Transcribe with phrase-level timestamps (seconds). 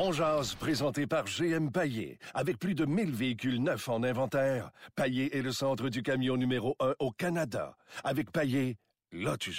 [0.00, 2.20] On jase, présenté par GM Paillé.
[2.32, 6.76] Avec plus de 1000 véhicules neufs en inventaire, Paillé est le centre du camion numéro
[6.78, 7.76] 1 au Canada.
[8.04, 8.76] Avec Paillé,
[9.10, 9.52] là tu.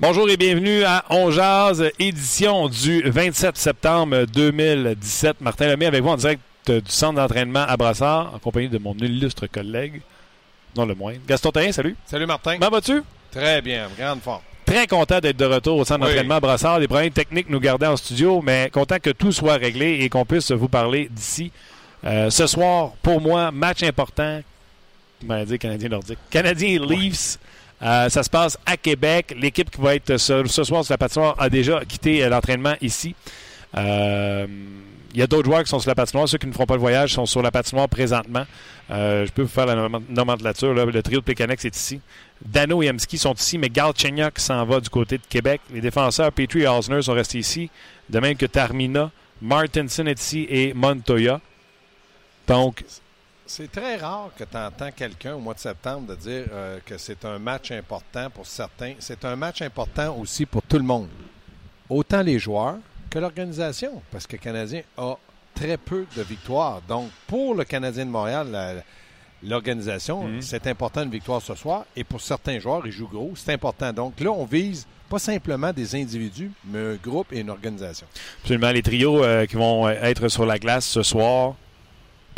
[0.00, 5.40] Bonjour et bienvenue à On Jazz, édition du 27 septembre 2017.
[5.40, 8.94] Martin Lemay avec vous en direct du centre d'entraînement à Brassard, en compagnie de mon
[8.94, 10.00] illustre collègue,
[10.76, 11.18] non le moindre.
[11.26, 11.96] Gaston Terrien, salut.
[12.06, 12.58] Salut Martin.
[12.58, 13.02] Comment vas-tu?
[13.32, 14.42] Très bien, grande forme.
[14.64, 16.10] Très content d'être de retour au centre Oui.
[16.10, 16.78] d'entraînement à Brassard.
[16.78, 20.26] Les problèmes techniques nous gardaient en studio, mais content que tout soit réglé et qu'on
[20.26, 21.50] puisse vous parler d'ici.
[22.04, 24.42] Euh, ce soir, pour moi, match important.
[25.20, 26.18] Comment dire Canadien nordique?
[26.30, 27.38] Canadien Leafs.
[27.82, 29.34] Euh, ça se passe à Québec.
[29.38, 33.14] L'équipe qui va être ce, soir sur la patinoire a déjà quitté euh, l'entraînement ici.
[33.76, 34.46] Euh,
[35.14, 36.28] Il y a d'autres joueurs qui sont sur la patinoire.
[36.28, 38.44] Ceux qui ne feront pas le voyage sont sur la patinoire présentement.
[38.90, 40.74] Je peux vous faire la nom- nomenclature.
[40.74, 42.00] Le trio de Pécanex est ici.
[42.44, 45.60] Dano et Emski sont ici, mais Galchenyuk s'en va du côté de Québec.
[45.72, 47.70] Les défenseurs Petrie et Osner sont restés ici,
[48.08, 49.10] de même que Tarmina.
[49.42, 51.40] Martinson est ici et Montoya.
[52.46, 52.82] Donc,
[53.50, 56.98] C'est très rare que tu entends quelqu'un au mois de septembre de dire euh, que
[56.98, 58.92] c'est un match important pour certains.
[58.98, 61.08] C'est un match important aussi pour tout le monde.
[61.88, 62.76] Autant les joueurs
[63.08, 64.02] que l'organisation.
[64.12, 65.14] Parce que le Canadien a
[65.54, 66.82] très peu de victoires.
[66.86, 68.84] Donc, pour le Canadien de Montréal,
[69.42, 70.42] l'organisation, Mhm.
[70.42, 71.84] c'est important une victoire ce soir.
[71.96, 73.32] Et pour certains joueurs, ils jouent gros.
[73.34, 73.92] C'est important.
[73.94, 78.06] Donc là, on vise pas simplement des individus, mais un groupe et une organisation.
[78.42, 81.54] absolument, les trios euh, qui vont euh, être sur la glace ce soir.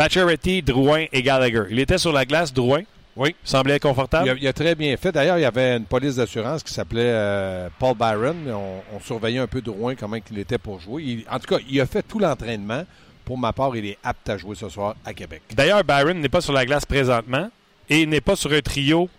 [0.01, 1.65] Pacioretty, Drouin et Gallagher.
[1.69, 2.81] Il était sur la glace, Drouin?
[3.17, 3.37] Oui.
[3.45, 4.29] Semblait confortable?
[4.29, 5.13] Il a, il a très bien fait.
[5.13, 8.35] D'ailleurs, il y avait une police d'assurance qui s'appelait euh, Paul Byron.
[8.49, 11.03] On, on surveillait un peu Drouin, comment il était pour jouer.
[11.03, 12.87] Il- en tout cas, il a fait tout l'entraînement.
[13.27, 15.43] Pour ma part, il est apte à jouer ce soir à Québec.
[15.55, 17.51] D'ailleurs, Byron n'est pas sur la glace présentement
[17.91, 19.11] et n'est pas sur un trio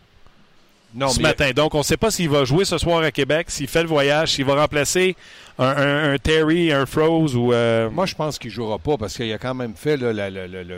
[0.93, 1.51] Non, ce mais matin.
[1.55, 3.87] Donc, on ne sait pas s'il va jouer ce soir à Québec, s'il fait le
[3.87, 5.15] voyage, s'il va remplacer
[5.57, 7.53] un, un- un Terry, un Froze ou.
[7.53, 10.11] euh, moi, je pense qu'il ne jouera pas parce qu'il a quand même fait là,
[10.11, 10.75] la, la- la- la-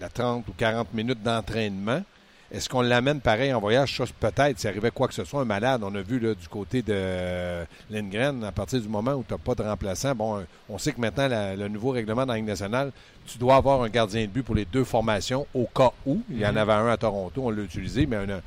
[0.00, 2.02] la 30 ou 40 minutes d'entraînement.
[2.50, 3.96] Est-ce qu'on l'amène pareil en voyage?
[3.96, 4.58] Ça, peut-être.
[4.58, 6.92] S'il arrivait quoi que ce soit, un malade, on a vu là, du côté de
[6.92, 10.92] euh, Lindgren, à partir du moment où tu n'as pas de remplaçant, bon, on sait
[10.92, 12.90] que maintenant, la- le nouveau règlement dans la Ligue nationale,
[13.26, 16.20] tu dois avoir un gardien de but pour les deux formations au cas où.
[16.30, 18.42] Il y en avait un à Toronto, on l'a utilisé, mais on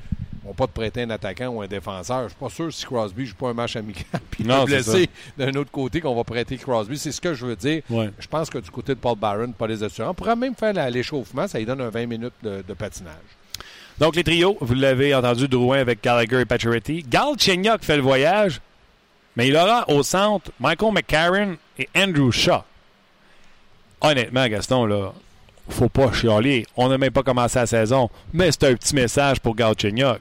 [0.47, 2.23] on pas de prêter un attaquant ou un défenseur.
[2.23, 5.09] Je suis pas sûr si Crosby ne joue pas un match amical puis Non, blessé
[5.37, 6.97] d'un autre côté qu'on va prêter Crosby.
[6.97, 7.81] C'est ce que je veux dire.
[7.89, 8.11] Ouais.
[8.19, 10.73] Je pense que du côté de Paul Byron, pas les assurants, on pourrait même faire
[10.89, 11.47] l'échauffement.
[11.47, 13.15] Ça lui donne un 20 minutes de, de patinage.
[13.97, 17.05] Donc, les trios, vous l'avez entendu, Drouin avec Gallagher et Pacioretty.
[17.07, 18.59] Galchenyuk fait le voyage,
[19.37, 22.63] mais il aura au centre Michael McCarron et Andrew Shaw.
[24.01, 25.13] Honnêtement, Gaston, là,
[25.69, 26.65] faut pas chialer.
[26.75, 30.19] On n'a même pas commencé la saison, mais c'est un petit message pour Galchenyuk.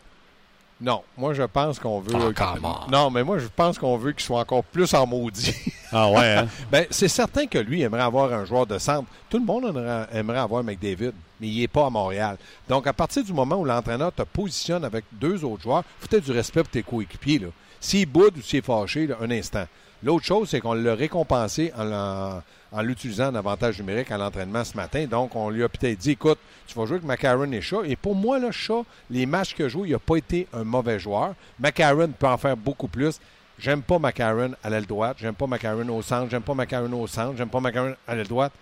[0.80, 2.12] Non, moi je pense qu'on veut.
[2.14, 2.90] Oh, on.
[2.90, 5.54] non, mais moi je pense qu'on veut qu'il soit encore plus en maudit.
[5.96, 6.48] Ah ouais, hein?
[6.72, 9.08] ben, c'est certain que lui aimerait avoir un joueur de centre.
[9.30, 9.66] Tout le monde
[10.12, 12.36] aimerait, avoir McDavid, mais il n'est pas à Montréal.
[12.68, 16.08] Donc, à partir du moment où l'entraîneur te positionne avec deux autres joueurs, il faut
[16.08, 17.42] peut-être du respect pour tes coéquipiers.
[17.80, 19.66] S'il boude ou s'il est fâché, là, un instant.
[20.02, 22.42] L'autre chose, c'est qu'on l'a récompensé en, l'en-
[22.74, 25.06] en l'utilisant en avantage numérique à l'entraînement ce matin.
[25.06, 27.84] Donc, on lui a peut-être dit, écoute, tu vas jouer avec McCarron et Shaw.
[27.84, 30.64] Et pour moi, là, Shaw, les matchs qu'il a joués, il n'a pas été un
[30.64, 31.34] mauvais joueur.
[31.60, 33.20] McCarron peut en faire beaucoup plus.
[33.60, 35.18] J'aime pas McCarron à l'aile droite.
[35.20, 36.28] J'aime pas McCarron au centre.
[36.28, 37.36] J'aime pas McCarron au centre.
[37.36, 38.52] J'aime pas McCarron à l'aile droite.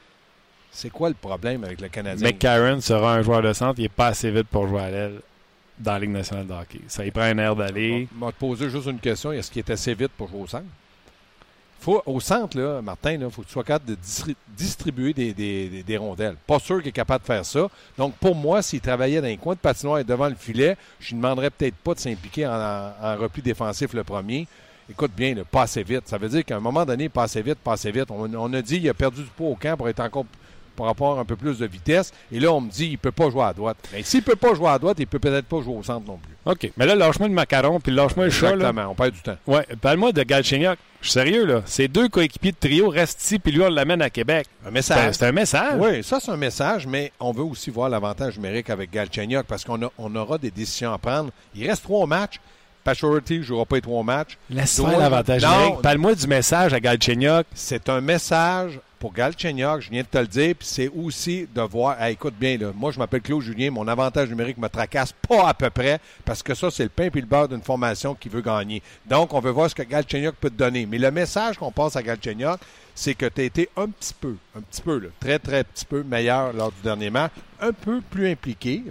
[0.71, 2.27] C'est quoi le problème avec le Canadien?
[2.28, 3.78] McCarron sera un joueur de centre.
[3.78, 5.21] Il n'est pas assez vite pour jouer à l'aile
[5.78, 6.81] dans la Ligue nationale de hockey.
[6.87, 8.09] Ça, il prend un air d'aller.
[8.15, 9.33] Je vais te poser juste une question.
[9.33, 10.67] Est-ce qu'il est assez vite pour jouer au centre?
[11.82, 15.97] Faut, au centre, là, Martin, il faut que tu sois capable de distri- distribuer des,
[15.97, 16.36] rondelles.
[16.47, 17.68] Pas sûr qu'il est capable de faire ça.
[17.98, 21.12] Donc, pour moi, s'il travaillait dans les coins de patinoire et devant le filet, je
[21.12, 24.47] ne demanderais peut-être pas de s'impliquer en, repli défensif le premier.
[24.89, 26.07] Écoute bien, là, pas assez vite.
[26.07, 28.12] Ça veut dire qu'à un moment donné, pas assez vite, pas assez vite.
[28.12, 30.27] On, on a dit qu'il a perdu du poids au camp pour être encore
[30.74, 32.13] pour avoir un peu plus de vitesse.
[32.30, 33.77] Et là, on me dit qu'il ne peut pas jouer à droite.
[33.92, 35.83] Mais s'il ne peut pas jouer à droite, il ne peut peut-être pas jouer au
[35.83, 36.33] centre non plus.
[36.45, 36.72] OK.
[36.77, 38.51] Mais là, lâche-moi le macaron, puis lâche-moi le chat.
[38.51, 38.53] Là.
[38.71, 38.91] Exactement.
[38.91, 39.36] On perd du temps.
[39.47, 40.78] Ouais, parle-moi de Galchenyuk.
[41.01, 41.63] Je suis sérieux, là.
[41.66, 44.47] Ces deux coéquipiers de trio restent ici, puis lui, on l'amène à Québec.
[44.66, 45.15] Un message.
[45.15, 45.74] c'est un message.
[45.78, 49.65] Oui, ça, c'est un message, mais on veut aussi voir l'avantage numérique avec Galchenyuk parce
[49.65, 51.30] qu'on a- on aura des décisions à prendre.
[51.57, 52.39] Il reste trois matchs.
[52.84, 54.36] Pachority ne jouera pas les trois matchs.
[54.51, 55.83] Laisse Doit- faire l'avantage numérique.
[55.83, 57.47] Parle-moi du message à Galchenyuk.
[57.54, 61.60] C'est un message pour Galchenyuk, je viens de te le dire, puis c'est aussi de
[61.63, 62.01] voir.
[62.04, 65.54] Écoute bien, là, moi, je m'appelle Claude Julien, mon avantage numérique me tracasse pas à
[65.54, 68.43] peu près, parce que ça, c'est le pain et le beurre d'une formation qui veut
[68.43, 68.81] gagner.
[69.04, 70.87] Donc, on veut voir ce que Galchenyuk peut te donner.
[70.87, 72.60] Mais le message qu'on passe à Galchenyuk,
[72.95, 76.05] c'est que tu as été un petit peu, un petit peu, très, très petit peu
[76.05, 78.84] meilleur lors du dernier match, un peu plus impliqué,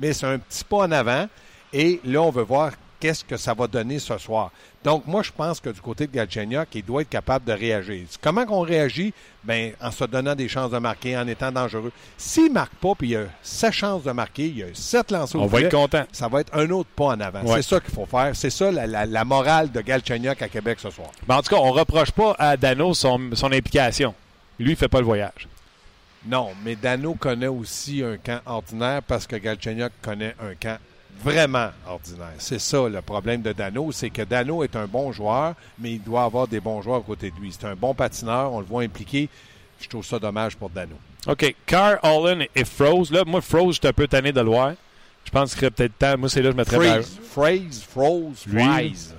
[0.00, 1.28] mais c'est un petit pas en avant.
[1.72, 4.50] Et là, on veut voir qu'est-ce que ça va donner ce soir.
[4.84, 8.06] Donc, moi, je pense que du côté de Galchenyuk, il doit être capable de réagir.
[8.22, 9.12] Comment qu'on réagit?
[9.44, 11.92] Bien, en se donnant des chances de marquer, en étant dangereux.
[12.16, 15.10] S'il ne marque pas, puis il a sa chance de marquer, il y a sept
[15.10, 16.04] lancers au On va être content.
[16.12, 17.42] ça va être un autre pas en avant.
[17.42, 17.56] Ouais.
[17.62, 18.30] C'est ça qu'il faut faire.
[18.34, 21.08] C'est ça la, la- la morale de Galchenyuk à Québec ce soir.
[21.28, 24.14] Mais en tout cas, on reproche pas à Dano son, son implication.
[24.58, 25.48] Lui, il fait pas le voyage.
[26.26, 30.78] Non, mais Dano connaît aussi un camp ordinaire parce que Galchenyuk connaît un camp
[31.22, 32.32] vraiment ordinaire.
[32.38, 36.02] C'est ça le problème de Dano, c'est que Dano est un bon joueur, mais il
[36.02, 37.52] doit avoir des bons joueurs à côté de lui.
[37.52, 39.28] C'est un bon patineur, on le voit impliqué.
[39.80, 40.94] Je trouve ça dommage pour Dano.
[41.26, 41.54] OK.
[41.66, 43.10] Carr, Allen et Froze.
[43.10, 44.72] Là, moi, Froze, je suis un peu tanné de le voir.
[45.24, 46.16] Je pense qu'il serait peut-être temps.
[46.16, 47.02] Moi, c'est là que je mettrais
[47.32, 48.44] Phrase, Froze.
[48.48, 49.12] Fries.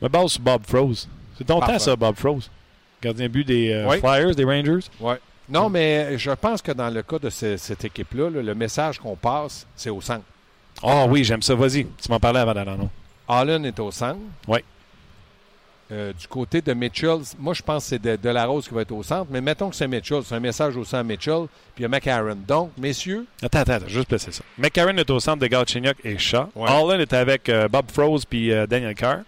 [0.00, 1.08] ma base sur Bob Froze.
[1.36, 1.74] C'est ton Parfait.
[1.74, 2.50] temps, ça, Bob Froze.
[3.02, 3.98] Gardien but des euh, Oui.
[3.98, 4.86] Flyers, des Rangers.
[5.00, 5.18] Ouais.
[5.48, 8.98] Non, mais je pense que dans le cas de ce- cette équipe-là, là, le message
[8.98, 10.24] qu'on passe, c'est au centre.
[10.82, 11.54] Ah oui, j'aime ça.
[11.54, 11.86] Vas-y.
[11.86, 12.90] Tu m'en parlais avant nom.
[13.28, 14.20] Allen est au centre.
[14.46, 14.60] Oui.
[15.92, 18.74] Euh, du côté de Mitchell, moi je pense que c'est de, de la Rose qui
[18.74, 21.46] va être au centre, mais mettons que c'est Mitchell, c'est un message au centre Mitchell,
[21.76, 22.36] puis il y a McCarron.
[22.44, 24.42] Donc, messieurs, Attends, attends, attends, juste placer ça.
[24.58, 26.48] McCarron est au centre de Galchenyuk et Shaw.
[26.56, 26.68] Ouais.
[26.68, 29.18] Allen est avec euh, Bob Froze puis euh, Daniel Carr.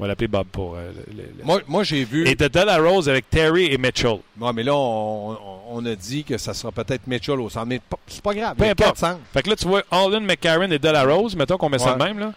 [0.00, 0.76] On va l'appeler Bob pour.
[0.76, 2.26] euh, le- le- le- moi, moi j'ai vu.
[2.26, 4.18] Et de La Rose avec Terry et Mitchell.
[4.40, 7.66] Ouais, mais là, on, on- on a dit que ça sera peut-être Mitchell au centre,
[7.66, 8.56] mais c'est pas grave.
[8.56, 9.04] Peu importe.
[9.34, 11.36] Fait que là, tu vois Allen, McCarron et De La Rose.
[11.36, 12.32] Mettons qu'on met ça de même, là.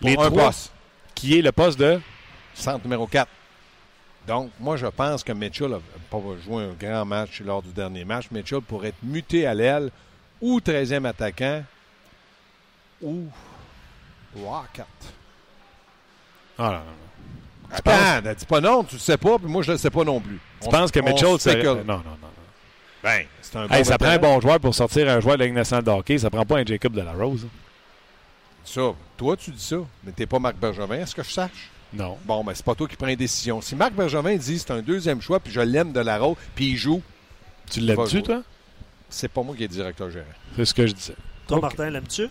[0.00, 0.72] pour Les un trois, poste.
[1.14, 2.00] qui est le poste de.
[2.54, 3.28] Centre numéro 4.
[4.26, 5.80] Donc, moi, je pense que Mitchell n'a
[6.10, 8.30] pas joué un grand match lors du dernier match.
[8.30, 9.90] Mitchell pourrait être muté à l'aile
[10.40, 11.62] ou 13e attaquant
[13.02, 13.24] ou
[14.42, 14.86] Rocket.
[16.58, 16.82] Ah, non, non.
[17.72, 20.20] Attends, dis pas non, tu le sais pas, puis moi, je le sais pas non
[20.20, 20.38] plus.
[20.62, 21.62] Tu penses que Mitchell, c'est.
[21.62, 22.28] Non, non, non.
[23.02, 25.40] Ben, c'est un bon Hey, ça prend un bon joueur pour sortir un joueur de
[25.40, 26.16] la Ligue nationale de hockey.
[26.16, 27.46] Ça prend pas un Jacob de la Rose.
[28.64, 28.80] Ça,
[29.18, 31.70] toi, tu dis ça, mais t'es pas Marc Bergevin, est-ce que je sache?
[31.92, 32.16] Non.
[32.24, 33.60] Bon, ben, c'est pas toi qui prends une décision.
[33.60, 36.70] Si Marc Bergevin dit c'est un deuxième choix, puis je l'aime de la rôle, puis
[36.70, 37.02] il joue,
[37.70, 38.42] Tu l'aimes-tu, toi?
[39.10, 40.24] c'est pas moi qui est directeur gérant.
[40.56, 41.16] C'est ce que je disais.
[41.46, 41.60] Toi.
[41.60, 42.28] Martin, l'aimes-tu?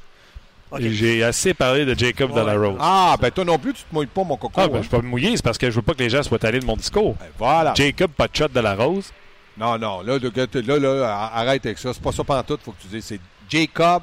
[0.79, 2.67] J'ai assez parlé de Jacob de la Ouais.
[2.67, 2.77] Rose.
[2.79, 4.53] Ah, ben toi non plus, tu te mouilles pas, mon coco.
[4.59, 4.81] Ah, ben, hein.
[4.83, 6.43] je peux pas me mouiller, c'est parce que je veux pas que les gens soient
[6.45, 7.15] allés de mon discours.
[7.19, 7.73] Ben, voilà.
[7.75, 9.11] Jacob, pas de shot de la Rose.
[9.57, 11.93] Non, non, là, là, là, arrête avec ça.
[11.93, 13.05] C'est pas ça pantoute, faut que tu dises.
[13.05, 14.01] C'est Jacob,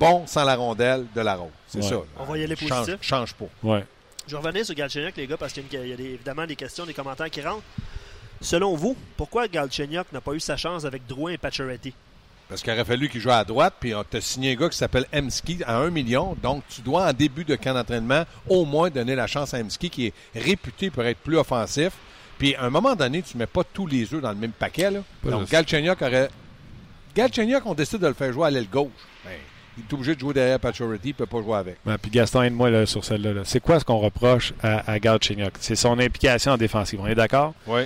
[0.00, 1.50] bon sans la rondelle de la rose.
[1.66, 1.88] C'est Ouais.
[1.88, 1.94] ça.
[1.96, 2.00] là.
[2.18, 2.96] On va y aller change, positif.
[3.02, 3.44] change pas.
[3.62, 3.84] Ouais.
[4.26, 6.04] Je revenais sur Galchenyuk, les gars, parce qu'il y a, une- il y a des-
[6.14, 7.62] évidemment des questions, des commentaires qui rentrent.
[8.40, 11.92] Selon vous, pourquoi Galchenyuk n'a pas eu sa chance avec Drouin et Pacioretty?
[12.48, 14.78] Parce qu'il aurait fallu qu'il joue à droite, puis on t'a signé un gars qui
[14.78, 16.34] s'appelle Emski à 1 million.
[16.42, 19.90] Donc, tu dois, en début de camp d'entraînement, au moins donner la chance à Emski,
[19.90, 21.92] qui est réputé pour être plus offensif.
[22.38, 24.90] Puis, à un moment donné, tu mets pas tous les œufs dans le même paquet.
[24.90, 25.00] Là.
[25.24, 25.50] Donc.
[25.50, 26.30] Galchenyuk aurait.
[27.14, 28.88] Galchenyuk, on décide de le faire jouer à l'aile gauche.
[29.24, 29.32] Ben,
[29.76, 31.76] il est obligé de jouer derrière Pacioretty, il peut pas jouer avec.
[31.84, 33.32] Ouais, puis Gaston, aide-moi sur celle-là.
[33.32, 33.40] là.
[33.44, 35.52] C'est quoi ce qu'on reproche à, à Galchenyuk?
[35.60, 36.98] C'est son implication en défensive.
[37.00, 37.54] On est d'accord?
[37.66, 37.82] Oui.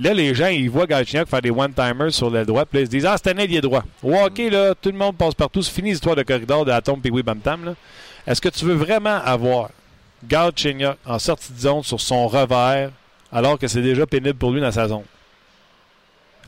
[0.00, 2.86] Là, les gens, ils voient Galchenyuk faire des one-timers sur l'aile droite, puis là, ils
[2.86, 3.82] se disent Ah, c'est un ailier droit.
[4.02, 5.60] Au hockey, là, tout le monde passe partout.
[5.62, 7.74] C'est fini l'histoire de corridor de Atom puis oui, bam tam.
[8.26, 9.70] Est-ce que tu veux vraiment avoir
[10.28, 12.90] Galchenyuk en sortie de zone sur son revers
[13.32, 15.02] alors que c'est déjà pénible pour lui dans sa zone?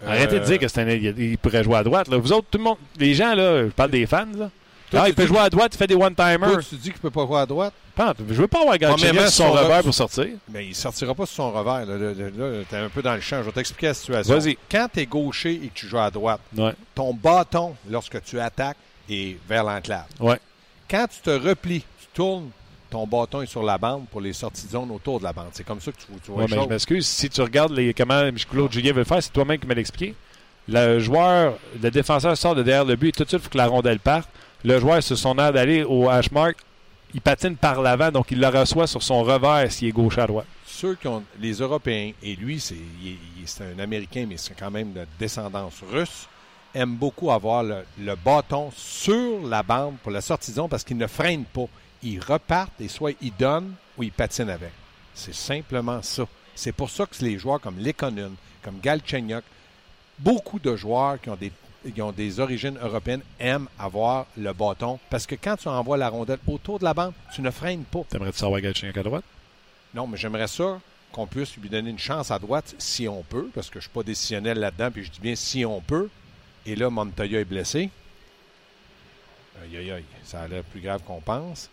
[0.07, 0.89] Arrêtez de Euh, dire que c'est un.
[0.89, 2.09] Il pourrait jouer à droite.
[2.09, 2.17] Là.
[2.19, 4.49] Vous autres, tout le monde, les gens, là, je parle des fans, là.
[4.91, 6.51] Toi, Ah, il peut jouer à droite, il fait des one-timers.
[6.53, 7.73] Toi, tu dis qu'il peut pas jouer à droite?
[7.95, 10.27] Pente, Je veux pas avoir Galchenyuk sur son revers re- pour sortir.
[10.49, 11.87] Mais il sortira pas sur son revers.
[11.87, 13.39] Là, Là, là, t'es un peu dans le champ.
[13.39, 14.35] Je vais t'expliquer la situation.
[14.39, 14.59] Vas-y.
[14.71, 16.73] Quand tu es gaucher et que tu joues à droite, Ouais.
[16.95, 18.77] ton bâton, lorsque tu attaques,
[19.09, 20.05] est vers l'enclave.
[20.19, 20.39] Ouais.
[20.91, 22.51] Quand tu te replies, tu tournes,
[22.91, 25.49] ton bâton est sur la bande pour les sorties de zone autour de la bande.
[25.53, 27.07] C'est comme ça que tu, tu vois Ouais, mais je m'excuse.
[27.07, 30.15] Si tu regardes les, comment Claude Julien veut le faire, c'est toi-même qui me l'expliqué.
[30.69, 33.51] Le joueur, le défenseur sort de derrière le but et tout de suite, il faut
[33.51, 34.29] que la rondelle parte.
[34.63, 36.57] Le joueur, sur son air d'aller au hash mark,
[37.15, 40.27] il patine par l'avant, donc il le reçoit sur son revers s'il est gauche à
[40.27, 40.47] droite.
[40.67, 42.77] Ceux qui ont les Européens, et lui, c'est
[43.65, 46.29] un Américain, mais c'est quand même de descendance russe,
[46.75, 51.45] aiment beaucoup avoir le, bâton sur la bande pour la sortie parce qu'ils ne freinent
[51.45, 51.67] pas.
[52.03, 54.73] Ils repartent et soit ils donnent ou ils patinent avec.
[55.15, 56.25] C'est simplement ça.
[56.55, 59.45] C'est pour ça que les joueurs comme Lekonen, comme Galchenyuk,
[60.19, 61.53] beaucoup de joueurs qui ont des
[61.95, 66.09] qui ont des origines européennes aiment avoir le bâton parce que quand tu envoies la
[66.09, 68.03] rondelle autour de la bande, tu ne freines pas.
[68.09, 69.25] T'aimerais-tu savoir Galchenyuk à droite?
[69.95, 70.81] Non, mais j'aimerais ça
[71.13, 73.83] qu'on puisse lui donner une chance à droite si on peut, parce que je ne
[73.83, 76.09] suis pas décisionnel là-dedans, puis je dis bien si on peut.
[76.67, 77.91] Et là, Montoya est blessé.
[79.63, 81.69] Aïe, aïe, aïe, ça a l'air plus grave qu'on pense.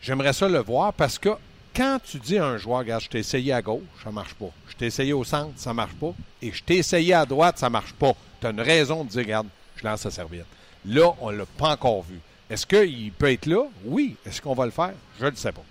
[0.00, 1.30] J'aimerais ça le voir parce que
[1.74, 4.50] quand tu dis à un joueur, regarde, je t'ai essayé à gauche, ça marche pas.
[4.68, 6.12] Je t'ai essayé au centre, ça marche pas.
[6.42, 8.14] Et je t'ai essayé à droite, ça marche pas.
[8.40, 10.46] Tu as une raison de dire, regarde, je lance sa serviette.
[10.86, 12.20] Là, on ne l'a pas encore vu.
[12.50, 13.64] Est-ce qu'il peut être là?
[13.84, 14.16] Oui.
[14.26, 14.92] Est-ce qu'on va le faire?
[15.18, 15.62] Je ne le sais pas.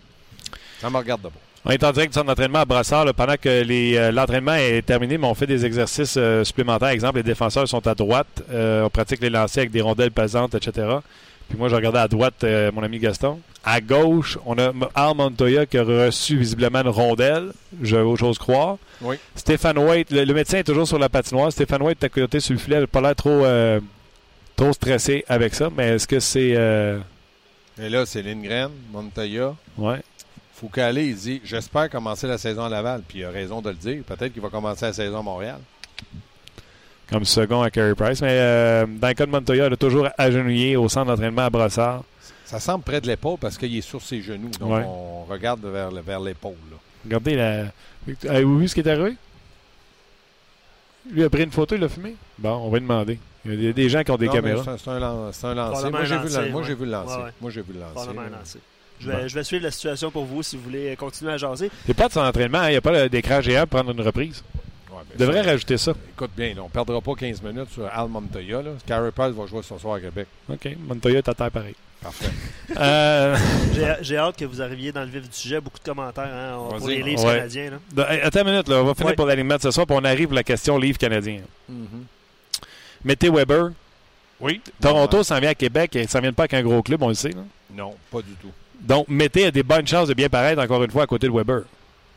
[0.79, 1.29] Ça me regarde de.
[1.65, 5.17] On est en direct du centre d'entraînement à Brassard pendant que euh, l'entraînement est terminé,
[5.17, 6.89] mais on fait des exercices euh, supplémentaires.
[6.89, 8.43] Exemple, les défenseurs sont à droite.
[8.51, 10.87] euh, on pratique les lancers avec des rondelles pesantes, etc.
[11.49, 13.39] Puis moi, je regardais à droite euh, mon ami Gaston.
[13.63, 17.51] À gauche, on a Al Montoya qui a reçu visiblement une rondelle.
[17.81, 18.77] J'ose croire.
[19.01, 19.15] Oui.
[19.35, 21.51] Stéphane White, le, le médecin est toujours sur la patinoire.
[21.51, 23.79] Stéphane White, à côté sur le filet, il n'a pas l'air trop, euh,
[24.55, 25.69] trop stressé avec ça.
[25.75, 26.53] Mais est-ce que c'est.
[26.55, 26.99] euh,
[27.81, 29.55] Et là, c'est Lindgren, Montoya.
[29.77, 30.01] ouais.
[30.53, 33.03] Foucault, il dit J'espère commencer la saison à Laval.
[33.07, 34.01] Puis il a raison de le dire.
[34.03, 35.59] Peut-être qu'il va commencer la saison à Montréal.
[37.09, 38.21] Comme second à Carey Price.
[38.21, 41.49] Mais euh, dans le cas de Montoya, il a toujours agenouillé au centre d'entraînement à
[41.49, 42.03] Brossard.
[42.45, 44.49] Ça semble près de l'épaule parce qu'il est sur ses genoux.
[44.59, 44.83] Donc Ouais.
[44.85, 46.53] on regarde vers, vers l'épaule.
[46.71, 46.77] là.
[47.05, 47.65] Regardez, la...
[48.29, 49.15] avez-vous vu ce qui est arrivé?
[51.11, 52.15] Lui a pris une photo, il l'a filmé?
[52.37, 53.19] Bon, on va lui demander.
[53.45, 54.63] Il y a des- des gens qui ont des Non, caméras.
[54.77, 55.31] C'est un, lan- un.
[55.31, 56.75] Probablement Moi, j'ai vu, le- lancé, moi, j'ai ouais.
[56.79, 57.15] vu le lancer.
[57.17, 57.31] Ouais, ouais.
[57.41, 58.13] Moi, j'ai vu le lancer.
[58.13, 58.59] Lancer.
[58.99, 61.69] Je vais, je vais suivre la situation pour vous si vous voulez continuer à jaser.
[61.85, 62.67] C'est pas de son entraînement, hein.
[62.69, 64.43] il n'y a pas d'écran géant pour prendre une reprise.
[64.97, 65.93] Ouais, ben, devrait ça- rajouter ça.
[66.15, 68.61] Écoute bien, là, on ne perdra pas 15 minutes sur Al Montoya.
[68.61, 68.71] Là.
[68.85, 70.27] Carey Price va jouer ce soir à Québec.
[70.49, 71.75] OK, Montoya est à terre pareil.
[72.01, 72.27] Parfait.
[72.77, 73.35] Euh,
[74.01, 75.59] J'ai hâte que vous arriviez dans le vif du sujet.
[75.61, 77.37] Beaucoup de commentaires hein, pour les livres Ouais.
[77.37, 77.71] canadiens.
[77.71, 77.77] là.
[77.91, 78.81] de- hey, attends une minute, là.
[78.81, 79.15] on va finir Ouais.
[79.15, 81.39] pour l'alignement de ce soir, puis on arrive pour la question livre canadien.
[83.03, 83.71] Mettez Weber.
[84.39, 84.61] Oui.
[84.81, 87.13] Toronto s'en vient à Québec et ça vient pas avec un gros club, on le
[87.15, 87.29] sait.
[87.29, 87.41] là.
[87.73, 88.51] Non, pas du tout.
[88.81, 91.31] Donc, Mettez a des bonnes chances de bien paraître encore une fois à côté de
[91.33, 91.61] Weber.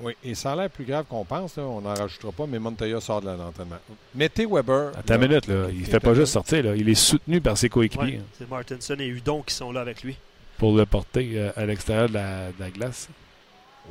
[0.03, 1.57] Oui, et ça a l'air plus grave qu'on pense.
[1.57, 1.63] là.
[1.65, 3.77] On n'en rajoutera pas, mais Montoya sort de l'entraînement.
[4.15, 4.93] Mettez Weber.
[4.99, 5.67] Attends une minute, là.
[5.73, 6.65] il est fait pas juste sortir.
[6.65, 6.75] Là.
[6.77, 10.03] Il est soutenu par ses coéquipiers Ouais, C'est Martinson et Hudon qui sont là avec
[10.03, 10.17] lui.
[10.59, 13.09] pour le porter euh, à l'extérieur de la, de la glace.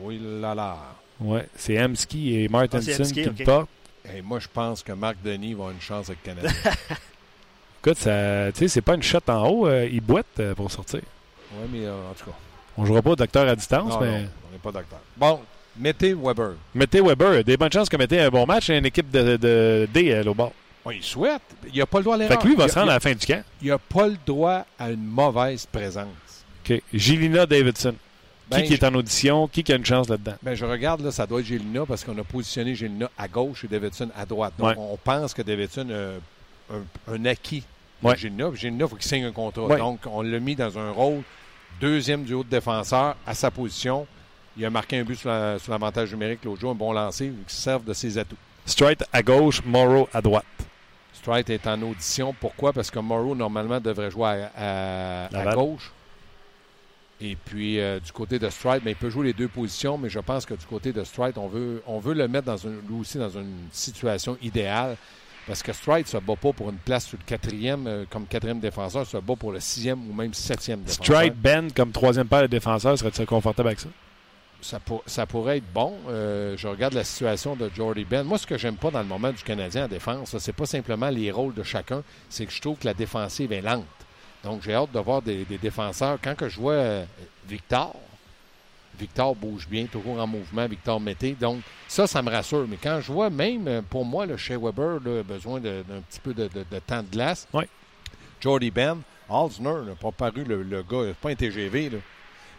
[0.01, 0.77] Oui, là, là.
[1.19, 3.69] Ouais, c'est Amski et Martinson Ah, qui le portent.
[4.15, 6.49] Et moi, je pense que Marc Denis va avoir une chance avec le Canada.
[7.83, 9.67] Écoute, ça, tu sais, c'est pas une shot en haut.
[9.67, 11.01] euh, il boite euh, pour sortir.
[11.53, 12.37] oui, mais euh, en tout cas.
[12.77, 14.99] On jouera pas au docteur à distance, Non, mais non, on n'est pas docteur.
[15.17, 15.39] Bon,
[15.77, 16.53] mettez Weber.
[16.73, 17.33] mettez Weber.
[17.33, 18.69] Il y a des bonnes chances que mettez un bon match.
[18.69, 20.53] A une équipe de, de D là, au bord.
[20.91, 21.41] Il souhaite.
[21.71, 22.39] Il n'a pas le droit à Fait l'erreur.
[22.41, 23.43] que lui, il va Il se rendre à la fin du camp.
[23.61, 26.07] Il n'a pas le droit à une mauvaise présence.
[26.67, 26.81] OK.
[26.93, 27.93] Gilina Davidson.
[28.49, 29.47] Ben, qui, qui est en audition?
[29.47, 30.33] Qui, qui a une chance là-dedans?
[30.41, 33.63] Ben, je regarde, là, ça doit être Gélina parce qu'on a positionné Gélina à gauche
[33.63, 34.53] et Davidson à droite.
[34.57, 34.75] Donc, Ouais.
[34.77, 37.63] on pense que Davidson a un, un acquis
[38.01, 38.17] Ouais.
[38.17, 38.49] Gélina.
[38.63, 39.65] Il faut qu'il signe un contrat.
[39.65, 39.77] Ouais.
[39.77, 41.21] Donc, on l'a mis dans un rôle
[41.79, 44.07] deuxième du haut de défenseur à sa position.
[44.59, 47.31] Il a marqué un but sur la- sur l'avantage numérique l'autre jour, un bon lancer,
[47.47, 48.35] qui servent de ses atouts.
[48.65, 50.45] Straight à gauche, Morrow à droite.
[51.13, 52.35] Strite est en audition.
[52.39, 52.71] Pourquoi?
[52.73, 55.55] Parce que Morrow, normalement, devrait jouer à, à- à Laval.
[55.55, 55.91] gauche.
[57.21, 60.09] Et puis, euh, du côté de Strite, ben, il peut jouer les deux positions, mais
[60.09, 62.79] je pense que du côté de Strite, on veut, on veut le mettre dans une,
[62.87, 64.95] lui aussi dans une situation idéale.
[65.47, 68.25] Parce que Strite ne se bat pas pour une place sur le quatrième, euh, comme
[68.25, 71.05] quatrième défenseur, se bat pour le sixième ou même septième défenseur.
[71.05, 73.89] Straight Ben comme troisième paire de défenseurs, serait-tu confortable avec ça?
[74.61, 75.95] Ça, pour- ça pourrait être bon.
[76.09, 78.23] Euh, je regarde la situation de Jordy Ben.
[78.23, 81.09] Moi, ce que j'aime pas dans le moment du Canadien en défense, c'est pas simplement
[81.09, 83.85] les rôles de chacun, c'est que je trouve que la défensive est lente.
[84.43, 86.17] Donc, j'ai hâte de voir des, des défenseurs.
[86.23, 87.05] Quand que je vois euh,
[87.47, 87.95] Victor,
[88.97, 91.35] Victor bouge bien, toujours en mouvement, Victor Mété.
[91.39, 92.65] Donc, ça, ça me rassure.
[92.67, 95.83] Mais quand je vois même, euh, pour moi, le chez Weber là, a besoin d'un
[96.09, 97.47] petit peu de, de- de temps de glace.
[97.53, 97.63] Oui.
[98.41, 98.99] Jordy Ben,
[99.29, 101.89] Halsner n'a pas paru le, le gars, il n'a pas un TGV.
[101.91, 101.97] Là.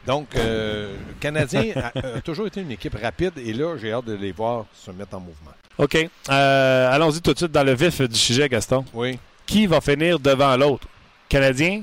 [0.07, 4.07] Donc, euh, le Canadien a, a toujours été une équipe rapide et là, j'ai hâte
[4.07, 5.51] de les voir se mettre en mouvement.
[5.79, 6.09] OK.
[6.31, 8.85] Euh, Allons-y tout de suite dans le vif du sujet, Gaston.
[8.95, 9.19] Oui.
[9.47, 10.87] Qui va finir devant l'autre?
[11.29, 11.83] Canadien,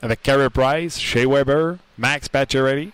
[0.00, 2.90] avec Carey Price, Shea Weber, Max Pacioretty,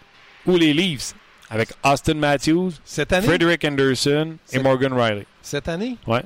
[0.47, 1.15] ou les Leafs,
[1.51, 5.27] avec Austin Matthews, Cette année, Frederick Anderson et Morgan Riley?
[5.43, 5.97] cette année?
[6.07, 6.23] Ouais.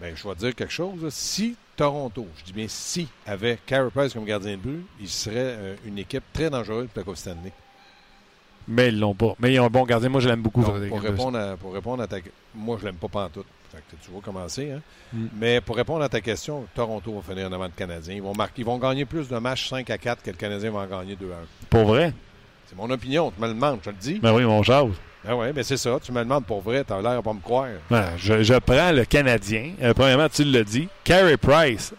[0.00, 0.98] ben, je vais te dire quelque chose.
[1.10, 5.36] Si Toronto, je dis bien si, avait Carey Price comme gardien de but, il serait
[5.36, 7.52] euh, une équipe très dangereuse pour la Coupe Stanley.
[8.66, 9.36] Mais ils l'ont pas.
[9.38, 10.08] Mais ils ont un bon gardien.
[10.08, 12.16] Moi, je l'aime beaucoup, Donc, pour, répondre à, pour répondre à ta
[12.52, 13.46] Moi, je l'aime pas pantoute.
[13.70, 14.72] Fait que tu vas commencer.
[14.72, 14.80] Hein?
[15.12, 15.26] Mm.
[15.36, 18.16] Mais pour répondre à ta question, Toronto va finir en avant de Canadien.
[18.16, 20.72] Ils vont, marquer, ils vont gagner plus de matchs 5 à 4 que le Canadien
[20.72, 21.38] va en gagner 2 à 1.
[21.70, 22.12] Pour vrai?
[22.66, 23.30] C'est mon opinion.
[23.30, 24.18] Tu me le demandes, je te le dis.
[24.18, 24.88] Ben oui, mon jase.
[25.28, 25.98] Ben oui, mais c'est ça.
[26.02, 26.82] Tu me le demandes pour vrai.
[26.84, 27.68] Tu as l'air à pas me croire.
[28.16, 29.72] Je, je prends le Canadien.
[29.82, 30.88] Euh, premièrement, tu l'as dit.
[31.04, 31.92] Carey Price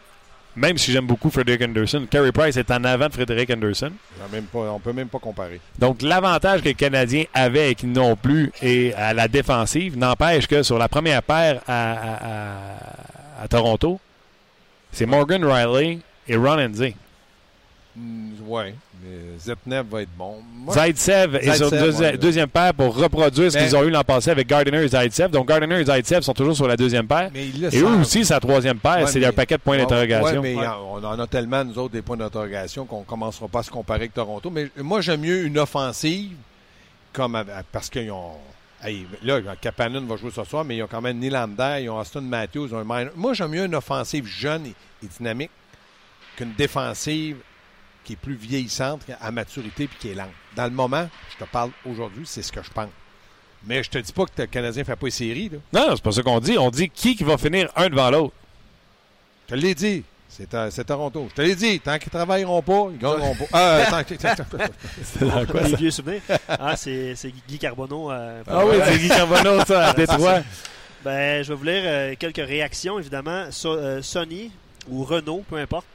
[0.56, 3.92] même si j'aime beaucoup Frederick Anderson, Carey Price est en avant de Frederick Anderson.
[4.30, 5.62] Même pas, on peut même pas comparer.
[5.78, 10.48] Donc, l'avantage que les Canadiens avaient et qu'ils n'ont plus et à la défensive n'empêche
[10.48, 14.02] que sur la première paire à, à- à- à Toronto,
[14.92, 16.84] c'est Morgan Riley et Ron Enze.
[17.96, 20.42] Mm, ouais, mais Zetnev va être bon.
[20.54, 24.30] Moi, Zaitsev est sur deuxi- deuxième paire pour reproduire ce qu'ils ont eu l'an passé
[24.32, 25.30] avec Gardiner et Zaitsev.
[25.32, 27.30] Donc, Gardiner et Zaitsev sont toujours sur la deuxième paire.
[27.34, 30.42] mais Et eux aussi, sa troisième paire, Ouais, c'est un paquet de points Ouais, d'interrogation.
[30.42, 30.68] ouais, mais Ouais.
[30.92, 33.72] on en a tellement, nous autres, des points d'interrogation qu'on ne commencera pas à se
[33.72, 34.50] comparer avec Toronto.
[34.50, 36.32] Mais moi, j'aime mieux une offensive
[37.14, 37.42] comme
[37.72, 38.34] parce qu'ils ont.
[38.82, 41.98] Hey, là, Kapanen va jouer ce soir, mais ils ont quand même Nylander, ils ont
[42.00, 43.12] Austin Matthews, ils ont un minor.
[43.18, 45.52] Moi, j'aime mieux une offensive jeune et, et dynamique
[46.38, 47.36] qu'une défensive
[48.04, 50.30] qui est plus vieillissante à maturité puis qui est lente.
[50.56, 52.90] Dans le moment, je te parle aujourd'hui, c'est ce que je pense.
[53.66, 55.50] Mais je te dis pas que le Canadien ne fait pas les séries.
[55.50, 55.58] Là.
[55.88, 56.58] Non, c'est pas ça qu'on dit.
[56.58, 58.34] On dit qui, qui va finir un devant l'autre.
[59.50, 60.04] Je te l'ai dit.
[60.30, 61.26] C'est c'est Toronto.
[61.30, 61.80] Je te l'ai dit.
[61.80, 63.46] Tant qu'ils ne travailleront pas, ils gagneront pas.
[63.52, 64.18] Ah, tant qu'ils-
[65.04, 66.22] C'est dans quoi, Les vieux souvenirs.
[66.48, 68.12] Ah, c'est c'est Guy Carbonneau.
[68.12, 70.40] euh, Ah oui, c'est Guy Carbonneau, ça, à Détroit.
[71.04, 73.48] Ben, je vais vous lire euh, quelques réactions, évidemment.
[73.52, 74.52] So- euh, Sony
[74.88, 75.86] ou Renault, peu importe,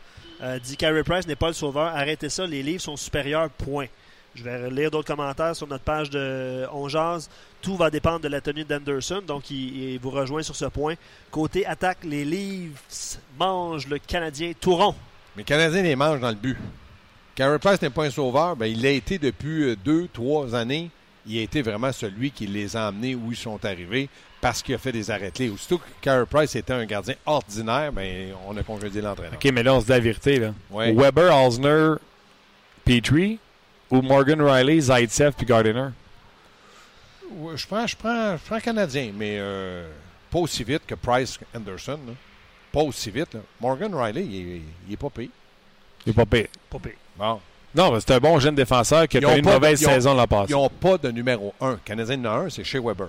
[0.44, 1.86] euh, dit Carey Price n'est pas le sauveur.
[1.94, 3.86] Arrêtez ça, les livres sont supérieurs, point.
[4.34, 7.30] Je vais lire d'autres commentaires sur notre page de On Jase.
[7.62, 10.94] Tout va dépendre de la tenue d'Anderson, donc il, vous rejoint sur ce point.
[11.30, 12.76] Côté attaque, les livres
[13.38, 14.94] mangent le Canadien tout rond.
[15.36, 16.58] Mais les Canadiens les mangent dans le but.
[17.34, 18.54] Carey Price n'est pas un sauveur.
[18.54, 20.90] Ben, il l'a été depuis euh, deux, trois années.
[21.26, 24.08] Il a été vraiment celui qui les a amenés où ils sont arrivés
[24.44, 25.48] parce qu'il a fait des arrêts-clés.
[25.48, 29.32] Aussitôt que Carey Price était un gardien ordinaire, ben, on a congédié l'entraîneur.
[29.42, 30.38] OK, mais là, on se dit la vérité.
[30.38, 30.52] Là.
[30.70, 30.92] Ouais.
[30.92, 31.94] Weber, Osner,
[32.84, 33.38] Petrie
[33.90, 35.86] ou Morgan Riley, Zaitsev puis Gardiner?
[37.30, 39.88] Ouais, Je prends, je prends, je prends Canadien, mais euh,
[40.30, 41.98] pas aussi vite que Price Anderson.
[42.06, 42.12] là.
[42.70, 43.32] Pas aussi vite.
[43.32, 43.40] là.
[43.62, 45.30] Morgan Riley, il est, il est pas pire.
[46.04, 46.48] Il est pas pire.
[46.68, 46.92] Pas pire.
[47.16, 47.40] Bon.
[47.74, 50.12] Non, mais c'est un bon jeune défenseur qui a connu une mauvaise ils ont- saison
[50.12, 51.78] l'an Ils n'ont pas de numéro 1.
[51.82, 53.08] Canadien en a un, c'est chez Weber.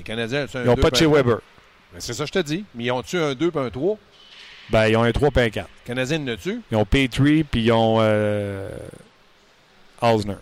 [0.00, 1.40] Les Canadiens, Ils n'ont pas de chez Weber.
[1.92, 2.64] Ben, c'est ça que je te dis.
[2.74, 3.98] Mais ils ont-tu un 2 et un 3?
[4.70, 5.68] Ben, ils ont un 3 et un 4.
[5.84, 6.62] Canadien en a-tu?
[6.70, 8.70] Ils ont Petrie puis ils ont euh,
[10.00, 10.36] Osner.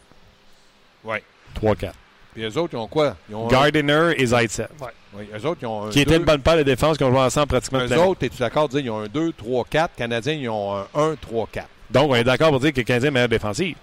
[1.03, 1.25] Ouais.
[1.61, 1.91] 3-4.
[2.35, 3.17] Puis eux autres, ils ont quoi?
[3.29, 4.69] Ils ont un- Gardiner et Zaitsev.
[5.15, 7.03] Oui, eux autres, ils ont un Qui était deux- une bonne paire de défense qui
[7.03, 9.65] ont joué ensemble pratiquement Eux autres, es-tu d'accord de dire qu'ils ont un 2, 3,
[9.69, 9.97] 4?
[9.97, 11.67] Canadiens, ils ont un 1, 3, 4.
[11.91, 13.77] Donc, on est d'accord pour dire que le Canadien est meilleur défensif.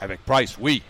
[0.00, 0.82] Avec Price, oui.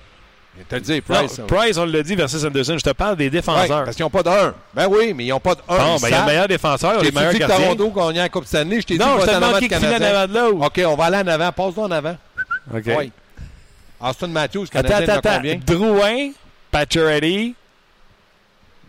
[0.59, 1.77] Non, Price.
[1.79, 2.77] on l'a dit versus Anderson.
[2.79, 3.85] Je te parle des Ouais, défenseurs.
[3.85, 4.55] parce qu'ils n'ont pas de 1.
[4.75, 5.77] Ben oui, mais ils n'ont pas de 1.
[5.77, 7.45] Bon, ben, il y a le meilleur défenseur, les meilleurs dit que.
[7.47, 8.81] Toronto gagnait la Coupe Stanley?
[8.81, 10.67] Je t'ai dit Non, te était en qui en avant de l'autre.
[10.67, 11.53] OK, on va aller en avant.
[11.53, 12.17] Passe-toi en avant.
[12.75, 12.83] OK.
[12.99, 13.13] Oui.
[14.01, 15.53] Austin Matthews, Attends, Canadien, il en a attends, combien?
[15.55, 15.75] attends.
[15.75, 16.31] Drouin,
[16.71, 17.55] Pacioretty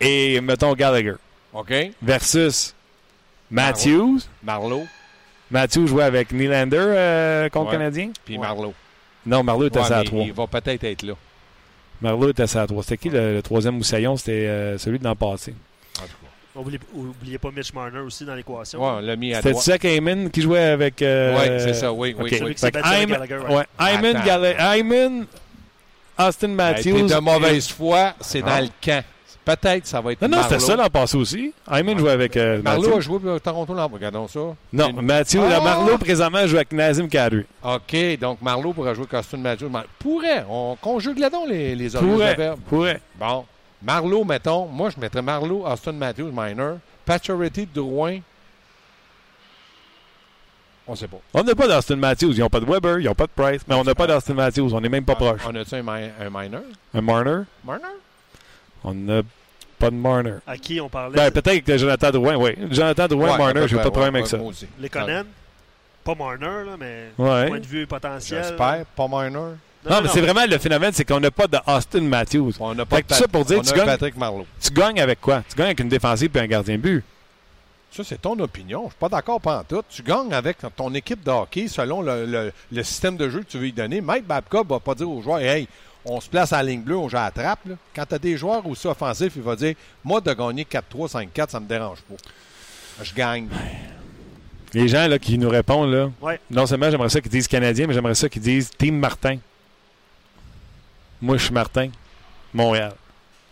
[0.01, 1.15] et, mettons, Gallagher.
[1.53, 1.73] OK.
[2.01, 2.73] Versus
[3.49, 4.19] Matthews.
[4.43, 4.85] Marlowe,
[5.51, 7.77] Matthews jouait avec Nylander euh, contre Ouais.
[7.77, 8.11] Canadien?
[8.23, 8.41] puis Ouais.
[8.47, 8.73] Marlowe.
[9.25, 10.23] Non, Marleau était à mais 3.
[10.25, 11.13] il va peut-être être là.
[12.01, 12.83] Marleau était à 3.
[12.83, 14.15] C'était qui le, le troisième moussaillon?
[14.17, 15.53] C'était euh, celui de l'an passé.
[15.97, 16.59] En tout cas.
[16.59, 18.81] Oubliez, oubliez pas Mitch Marner aussi dans l'équation.
[18.97, 19.53] Ouais, l'a mis à C'était.
[19.59, 21.01] Zach Heyman qui jouait avec.
[21.01, 22.31] euh, Oui, c'est ça, oui, oui.
[22.33, 22.41] OK.
[22.45, 22.55] oui.
[22.55, 23.55] Hyman- Gallagher, ouais.
[23.55, 23.65] ouais,
[26.17, 27.07] Austin Hey, Matthews.
[27.07, 28.59] t'es de mauvaise foi, c'est Ah.
[28.59, 29.03] dans le camp.
[29.45, 31.53] Peut-être ça va être Non, non, c'était ça l'an passé aussi.
[31.71, 32.93] Hyman jouait avec euh, Matthews.
[32.97, 34.39] a joué pour Toronto l'an Regardons ça.
[34.71, 35.59] Non, Une- Matthews, Ah!
[35.61, 37.45] Marleau présentement joue avec Nazim Kadri.
[37.63, 39.69] OK, donc Marleau pourrait jouer avec Austin Matthews.
[39.69, 40.45] Mar- Pourrait.
[40.49, 42.35] On conjugue là-dedans les, les Pourrait.
[42.35, 42.59] verbes.
[42.69, 43.01] Pourrait.
[43.19, 43.45] Bon.
[43.81, 44.67] Marleau, mettons.
[44.67, 46.77] Moi, je mettrais Marleau, Austin Matthews, Minor.
[47.05, 48.19] Pacioretty, Drouin.
[50.87, 51.17] On sait pas.
[51.33, 52.33] On n'a pas d'Austin Matthews.
[52.33, 54.33] Ils n'ont pas de Weber, ils n'ont pas de Price, mais on n'a pas d'Austin
[54.33, 54.73] Matthews.
[54.73, 55.41] On n'est même pas proche.
[55.47, 56.61] On a-tu un, mi- un minor?
[56.93, 57.43] Un Marner?
[58.83, 59.21] On n'a
[59.77, 60.35] pas de Marner.
[60.47, 62.55] À qui on parlait Ben, peut-être que Jonathan Drouin, oui.
[62.71, 64.37] Jonathan Drouin, Ouais, Marner, j'ai pas de problème ouais, avec ça.
[64.37, 64.53] ouais.
[64.79, 65.23] Les Conan?
[66.03, 67.47] Pas Marner, là, mais Ouais.
[67.47, 68.43] point de vue potentiel.
[68.43, 68.85] J'espère.
[68.95, 69.53] Pas minor.
[69.89, 72.51] Non, mais c'est vraiment le phénomène, c'est qu'on n'a pas de Austin Matthews.
[72.59, 74.17] On n'a pas Fait de que ça pour dire on que a tu gagnes- Patrick
[74.17, 74.45] Marleau.
[74.61, 75.41] Tu gagnes avec quoi?
[75.49, 77.03] Tu gagnes avec une défensive et un gardien de but.
[77.91, 78.83] Ça, c'est ton opinion.
[78.85, 79.81] Je suis pas d'accord pas en tout.
[79.89, 83.45] Tu gagnes avec ton équipe de hockey selon le, le- le système de jeu que
[83.47, 83.99] tu veux y donner.
[84.01, 85.67] Mike Babcock va pas dire aux joueurs Hey,
[86.09, 87.59] on se place à la ligne bleue, on joue à la trappe.
[87.65, 87.75] là.
[87.95, 91.49] Quand tu as des joueurs aussi offensifs, il va dire Moi, de gagner 4-3, 5-4,
[91.49, 92.15] ça me dérange pas.
[93.03, 93.47] Je gagne.
[94.73, 96.39] Les gens là, qui nous répondent, là, Ouais.
[96.51, 99.37] non seulement j'aimerais ça qu'ils disent Canadien, mais j'aimerais ça qu'ils disent Team Martin.
[101.21, 101.89] Moi, je suis Martin,
[102.53, 102.93] Montréal.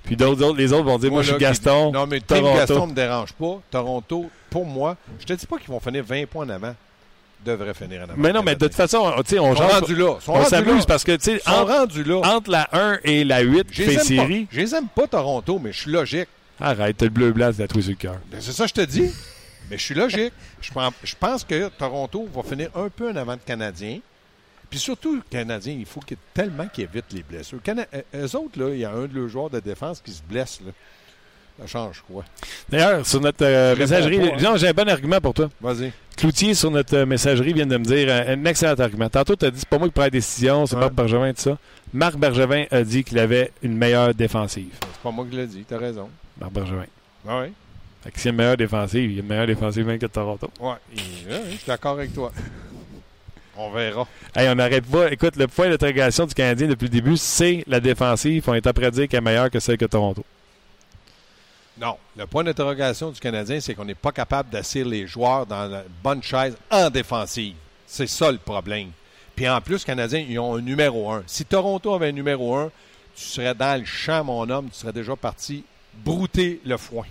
[0.03, 1.91] Puis d'autres, autres- les autres vont dire Moi, je suis Gaston.
[1.91, 2.57] Non, mais Team Toronto.
[2.59, 3.59] Gaston me dérange pas.
[3.69, 6.75] Toronto, pour moi, je te dis pas qu'ils vont finir 20 points en avant.
[7.45, 8.13] Devraient finir en avant.
[8.17, 10.17] Mais non, mais de toute façon, tu sais, on, rendus là.
[10.27, 13.87] On s'amuse parce que, tu sais, entre, entre la 1 et la 8 Je qui
[13.87, 16.27] les fait série, Je les aime pas, Toronto, mais je suis logique.
[16.59, 18.17] arrête, t'as le bleu blanc, trouille sur le cœur.
[18.31, 19.11] Ben, c'est ça je te dis.
[19.69, 20.33] Mais je suis logique.
[20.61, 23.99] Je pense, je pense que Toronto va finir un peu en avant de Canadien.
[24.69, 27.61] Puis surtout, le Canadien, il faut qu'il, tellement qu'il évite les blessures.
[27.63, 30.11] Cana euh, eux autres, là, il y a un de leurs joueurs de défense qui
[30.11, 30.59] se blesse.
[30.65, 30.71] Là.
[31.59, 32.23] Ça change quoi?
[32.69, 34.37] D'ailleurs, sur notre euh, messagerie, pas, hein.
[34.37, 35.49] Jean, j'ai un bon argument pour toi.
[35.59, 35.91] Vas-y.
[36.15, 39.09] Cloutier sur notre euh, messagerie vient de me dire euh, un excellent argument.
[39.09, 40.81] Tantôt, tu as dit c'est pas moi qui prends la décision, c'est Ouais.
[40.81, 41.57] Marc Bergevin, tout ça.
[41.93, 44.69] Marc Bergevin a dit qu'il avait une meilleure défensive.
[44.81, 46.09] C'est pas moi qui l'ai dit, t'as raison.
[46.39, 46.85] Marc Bergevin.
[47.27, 47.53] Ah oui?
[48.03, 49.97] Fait que s'il y a une meilleure défensive, il y a une meilleure défensive même
[49.99, 50.49] que Toronto.
[50.59, 50.73] Ouais.
[50.95, 50.99] Et-
[51.51, 52.31] je suis d'accord avec toi.
[53.57, 54.07] On verra.
[54.35, 55.11] Hey, on n'arrête pas.
[55.11, 58.43] Écoute, le point d'interrogation du Canadien depuis le début, c'est la défensive.
[58.47, 60.23] On est après à dire qu'elle est meilleure que celle que Toronto.
[61.79, 61.97] Non.
[62.17, 65.83] Le point d'interrogation du Canadien, c'est qu'on n'est pas capable d'asseoir les joueurs dans la
[66.03, 67.55] bonne chaise en défensive.
[67.85, 68.89] C'est ça le problème.
[69.35, 71.23] Puis en plus, les Canadiens, ils ont un numéro un.
[71.27, 72.71] Si Toronto avait un numéro un,
[73.15, 75.63] tu serais dans le champ, mon homme, tu serais déjà parti
[76.03, 77.05] brouter le foin.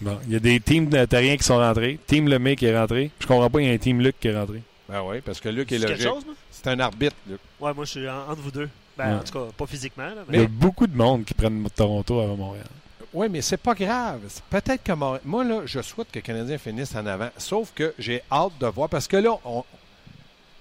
[0.00, 1.98] Bon, il y a des teams de terriens qui sont rentrés.
[2.06, 3.10] Team Lemay qui est rentré.
[3.20, 4.62] Je comprends pas, il y a un team Luc qui est rentré.
[4.88, 6.26] Ben oui, parce que Luc est C'est quelque logique.
[6.50, 7.38] C'est un arbitre, Luc.
[7.60, 8.68] Ouais, moi, je suis en- entre vous deux.
[8.96, 9.14] Ben, Ouais.
[9.14, 10.04] en tout cas, pas physiquement.
[10.06, 12.66] Là, Il y a beaucoup de monde qui prennent Toronto avant Montréal.
[13.16, 14.20] Oui, mais c'est pas grave.
[14.50, 17.30] Peut-être que moi, là, je souhaite que les Canadiens finissent en avant.
[17.38, 18.90] Sauf que j'ai hâte de voir.
[18.90, 19.64] Parce que là, on,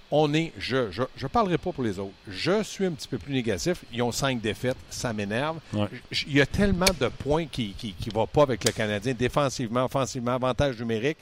[0.09, 0.53] on est.
[0.57, 2.13] Je je, je parlerai pas pour les autres.
[2.29, 3.83] Je suis un petit peu plus négatif.
[3.91, 4.77] Ils ont cinq défaites.
[4.89, 5.59] Ça m'énerve.
[5.73, 5.87] Ouais.
[6.27, 9.13] Il y a tellement de points qui ne qui, qui vont pas avec le Canadien,
[9.13, 11.17] défensivement, offensivement, avantage numérique.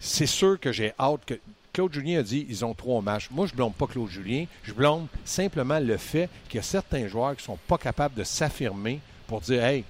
[0.00, 1.34] C'est sûr que j'ai hâte que.
[1.74, 3.28] Claude Julien a dit ils ont trois matchs.
[3.30, 4.46] Moi, je blâme pas Claude Julien.
[4.62, 8.24] Je blâme simplement le fait qu'il y a certains joueurs qui sont pas capables de
[8.24, 9.84] s'affirmer pour dire Hey,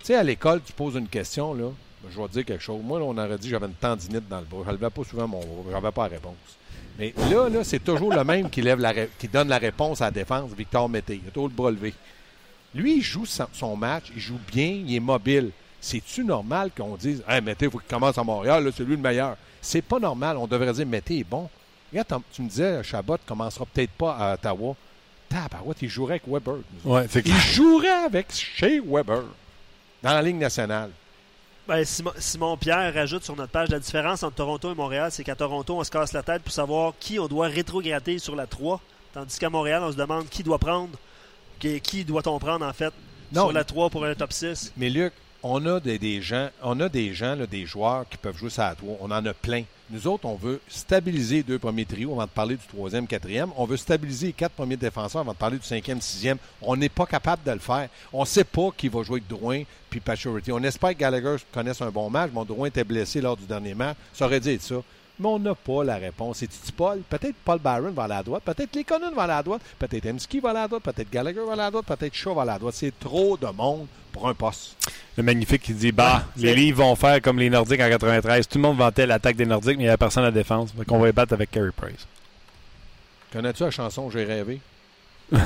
[0.00, 1.66] tu sais, à l'école, tu poses une question, là.
[2.10, 2.80] je vais te dire quelque chose.
[2.82, 4.60] Moi, là, on aurait dit que j'avais une tendinite dans le bras.
[4.64, 5.64] Je ne levais pas souvent mon bras.
[5.68, 6.34] Je n'avais pas la réponse.
[6.98, 10.00] Mais là, là c'est toujours le même qui, lève la ré- qui donne la réponse
[10.00, 11.20] à la défense, Victor Mété.
[11.22, 11.94] Il a toujours le bras levé.
[12.74, 15.50] Lui, il joue son, match, il joue bien, il est mobile.
[15.80, 18.96] C'est-tu normal qu'on dise Hey, Mété, il faut qu'il commence à Montréal, là, c'est lui
[18.96, 19.36] le meilleur?
[19.60, 20.36] C'est pas normal.
[20.36, 21.48] On devrait dire Mété est bon.
[21.92, 24.74] Regarde, tu me disais, Chabot ne commencera peut-être pas à Ottawa.
[25.28, 26.56] Tabarouette, il jouerait avec Weber.
[26.84, 29.22] Ouais, c'est Il jouerait avec Shea Weber
[30.02, 30.90] dans la Ligue nationale.
[31.66, 35.22] Ben, Simon, Simon Pierre rajoute sur notre page la différence entre Toronto et Montréal, c'est
[35.24, 38.46] qu'à Toronto, on se casse la tête pour savoir qui on doit rétrograder sur la
[38.46, 38.80] 3,
[39.12, 40.98] tandis qu'à Montréal, on se demande qui doit prendre,
[41.58, 42.92] qui, qui doit-on prendre en fait
[43.32, 43.42] Non.
[43.42, 44.72] sur la 3 pour un top 6.
[44.78, 48.50] Mais Luc, on a des, gens, on a des gens, là, joueurs qui peuvent jouer
[48.50, 48.96] ça à toi.
[49.00, 49.62] On en a plein.
[49.90, 53.50] Nous autres, on veut stabiliser les deux premiers trios avant de parler du troisième, quatrième.
[53.56, 56.36] On veut stabiliser les quatre premiers défenseurs avant de parler du cinquième, sixième.
[56.60, 57.88] On n'est pas capable de le faire.
[58.12, 60.52] On ne sait pas qui va jouer avec Drouin puis Pacioretty.
[60.52, 62.30] On espère que Gallagher connaisse un bon match.
[62.32, 63.96] Mon Drouin était blessé lors du dernier match.
[64.12, 64.82] Ça aurait être ça.
[65.20, 66.42] Mais on n'a pas la réponse.
[66.42, 69.22] Et tu dis Paul, peut-être Paul Byron va aller à la droite, peut-être Lekonen va
[69.24, 71.62] aller à la droite, peut-être Emski va aller à la droite, peut-être Gallagher va aller
[71.62, 72.74] à la droite, peut-être Shaw va aller à la droite.
[72.76, 74.76] C'est trop de monde pour un poste.
[75.16, 78.46] Le magnifique qui dit Bah, Ouais, les livres vont faire comme les Nordiques en 93.
[78.46, 80.70] Tout le monde vantait l'attaque des Nordiques, mais il n'y avait personne à la défense.
[80.78, 82.06] Fait qu'on va les battre avec Carey Price.
[83.32, 84.60] Connais-tu la chanson J'ai rêvé?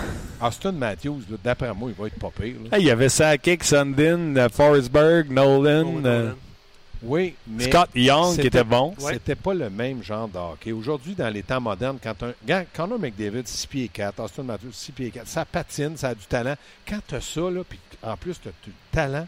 [0.40, 2.54] Austin Matthews, d'après moi, il va être pas pire.
[2.70, 2.76] là.
[2.76, 6.34] Hey, il y avait Sakic, Sundin, Forsberg, Nolan, euh, Nolan.
[7.04, 8.94] Oui, mais Scott Young qui était bon.
[8.98, 10.70] C'était pas le même genre de hockey.
[10.72, 12.32] Aujourd'hui, dans les temps modernes, quand un.
[12.46, 16.14] Quand Connor McDavid, 6 pieds 4, Austin Matthews, 6 pieds 4, ça patine, ça a
[16.14, 16.54] du talent.
[16.88, 19.26] Quand tu as ça, là, puis en plus, tu as du talent,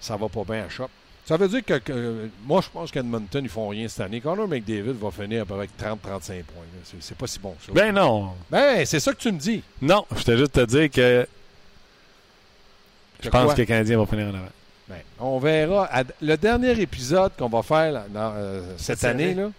[0.00, 0.88] ça va pas bien à shop.
[1.24, 4.20] Ça veut dire que, que- moi, je pense qu'Edmonton, ils font rien cette année.
[4.20, 6.64] Connor McDavid va finir à peu près avec 30-35 points.
[7.00, 7.72] C'est, pas si bon, ça.
[7.72, 8.32] Ben non.
[8.50, 9.62] Ben, c'est ça que tu me dis.
[9.82, 11.26] Non, je t'ai juste te dire que
[13.20, 13.54] je Que pense quoi?
[13.54, 14.48] que les Canadiens vont finir en avant.
[14.88, 15.84] Ben, on verra.
[15.92, 19.50] À- le dernier épisode qu'on va faire là, dans, euh, cette Cette année, là,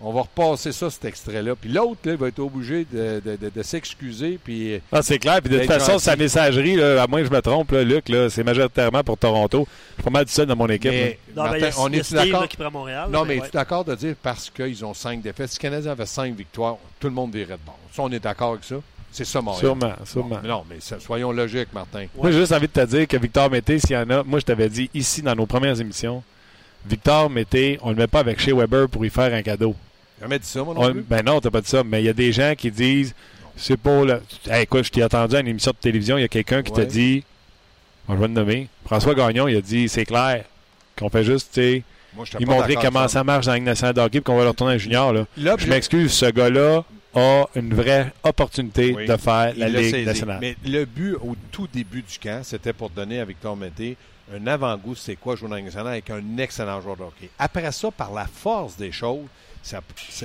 [0.00, 1.54] on va repasser ça, cet extrait-là.
[1.54, 4.38] Puis l'autre, là, il va être obligé de, de- de- de s'excuser.
[4.42, 5.40] Puis euh, Ah, c'est clair.
[5.40, 6.04] Puis de toute façon, gentil.
[6.04, 9.16] sa messagerie, là, à moins que je me trompe, là, Luc, là, c'est majoritairement pour
[9.16, 9.66] Toronto.
[9.90, 10.90] Je suis pas mal du seul dans mon équipe.
[10.90, 12.40] mais, Non, Martin, on est d'accord?
[12.42, 13.08] là, qui prend Montréal.
[13.10, 13.46] Non, là, mais ouais.
[13.46, 15.50] es-tu d'accord de dire parce qu'ils ont cinq défaites?
[15.50, 17.78] Si le Canadien avait cinq victoires, tout le monde virait de bord.
[17.92, 18.76] Ça, on est d'accord avec ça?
[19.14, 19.40] C'est ça.
[19.40, 19.60] Montréal.
[19.60, 20.40] Sûrement, sûrement.
[20.44, 22.06] Non, mais ça- soyons logiques, Martin.
[22.16, 24.40] Moi, j'ai juste envie de te dire que Victor Mété, s'il y en a, moi,
[24.40, 26.22] je t'avais dit ici dans nos premières émissions,
[26.84, 29.74] Victor Mété, on le met pas avec Shea Weber pour y faire un cadeau.
[30.20, 31.02] Jamais dit ça, moi non On- plus.
[31.08, 33.14] ben non, t'as pas dit ça, mais il y a des gens qui disent
[33.56, 34.20] c'est pour le.
[34.50, 36.72] Hey, écoute, je t'ai entendu à une émission de télévision, il y a quelqu'un qui
[36.72, 36.78] Ouais.
[36.78, 37.22] t'a dit,
[38.08, 40.44] on va le nommer, François Gagnon, il a dit c'est clair
[40.98, 41.82] qu'on fait juste, tu sais,
[42.16, 44.36] Moi, je il montrer comment ça marche dans la Ligue nationale de hockey puis qu'on
[44.36, 45.12] va le retourner en junior.
[45.12, 45.24] Là.
[45.36, 49.06] Là, Je m'excuse, ce gars-là a une vraie opportunité Oui.
[49.06, 50.38] de faire la Il Ligue nationale.
[50.40, 53.96] Mais le but au tout début du camp, c'était pour donner à Victor Mété
[54.34, 57.28] un avant-goût, c'est quoi jouer dans la Ligue nationale avec un excellent joueur de hockey.
[57.38, 59.26] Après ça, par la force des choses,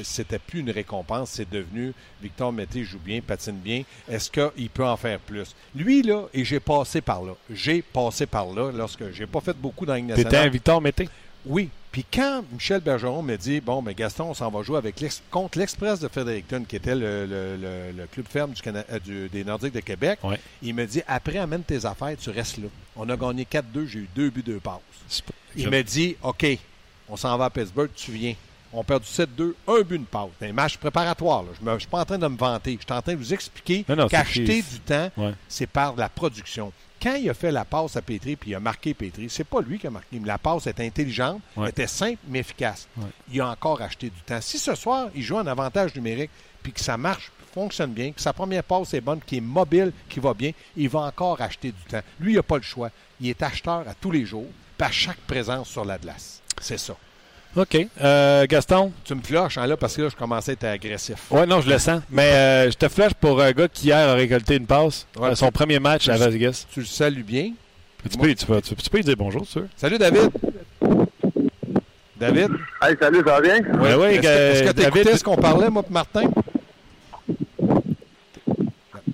[0.03, 3.83] c'était plus une récompense, c'est devenu Victor Mété joue bien, patine bien.
[4.09, 5.55] Est-ce qu'il peut en faire plus?
[5.75, 7.33] Lui, là, et j'ai passé par là.
[7.53, 10.49] J'ai passé par là lorsque j'ai pas fait beaucoup dans la Ligue T'étais un nationale.
[10.49, 11.09] Victor Mété?
[11.45, 15.03] Oui, Puis quand Michel Bergeron me dit Bon, mais Gaston, on s'en va jouer avec
[15.31, 18.99] contre l'Express de Fredericton, qui était le, le- le- le club ferme du Cana- euh,
[18.99, 20.39] du- des Nordiques de Québec, Ouais.
[20.61, 22.67] il me dit Après, amène tes affaires, tu restes là.
[22.95, 25.21] On a gagné 4-2, j'ai eu deux buts, deux passes.
[25.25, 26.45] Pas- Il je- me dit OK,
[27.09, 28.35] on s'en va à Pittsburgh, tu viens.
[28.71, 30.29] On a perdu 7-2, un but, une passe.
[30.39, 31.41] C'est un match préparatoire.
[31.41, 31.49] là.
[31.59, 32.77] Je ne suis pas en train de me vanter.
[32.79, 35.33] Je suis en train de vous expliquer qu'acheter du temps, Ouais.
[35.47, 36.71] c'est par la production.
[37.01, 39.61] Quand il a fait la passe à Petri puis il a marqué Petri, c'est pas
[39.61, 40.19] lui qui a marqué.
[40.25, 41.69] La passe était intelligente, Ouais.
[41.69, 42.87] était simple mais efficace.
[42.97, 43.05] Ouais.
[43.31, 44.41] Il a encore acheté du temps.
[44.41, 46.31] Si ce soir, il joue en avantage numérique
[46.61, 49.91] puis que ça marche, fonctionne bien, que sa première passe est bonne, qu'il est mobile,
[50.09, 52.01] qu'il va bien, il va encore acheter du temps.
[52.19, 52.89] Lui, il n'a pas le choix.
[53.21, 54.45] Il est acheteur à tous les jours,
[54.79, 56.41] à chaque présence sur la glace.
[56.61, 56.95] C'est ça.
[57.55, 57.87] OK.
[58.01, 58.91] Euh, Gaston?
[59.03, 61.17] Tu me flushes hein, là parce que là, je commençais à être agressif.
[61.31, 62.01] Ouais, non, je le sens.
[62.09, 65.07] Mais euh, je te flash pour un gars qui hier a récolté une passe.
[65.17, 65.29] Ouais.
[65.29, 66.65] Euh, son premier match à Vegas.
[66.71, 67.51] Tu le salues bien.
[68.09, 69.63] Tu peux, tu, peux, tu, peux- tu peux lui dire bonjour, sûr.
[69.75, 70.29] Salut David.
[72.17, 72.49] David?
[72.81, 73.55] Hey, salut, ça va bien?
[73.57, 76.29] Est-ce que- euh, est-ce que tu David- écoutais ce qu'on parlait, moi et Martin?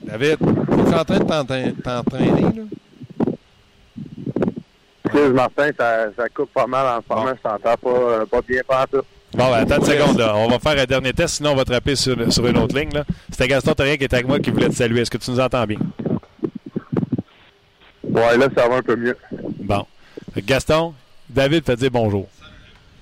[0.03, 2.63] David, tu es en train de t'entraîner, là?
[5.15, 7.31] Excuse, Martin, ça, ça coupe pas mal en ce moment.
[7.37, 9.01] Je t'entends pas, euh, pas bien partout.
[9.33, 10.17] Bon, ben, attends une seconde.
[10.17, 10.35] Là.
[10.35, 12.77] On va faire un dernier test, sinon on va te rappeler sur, sur une autre
[12.77, 12.93] ligne.
[12.93, 13.05] là.
[13.31, 15.01] C'était Gaston Terrien qui était avec moi qui voulait te saluer.
[15.01, 15.77] Est-ce que tu nous entends bien?
[18.03, 19.17] Ouais, là, ça va un peu mieux.
[19.59, 19.85] Bon.
[20.37, 20.93] Gaston,
[21.29, 22.27] David fait dire bonjour.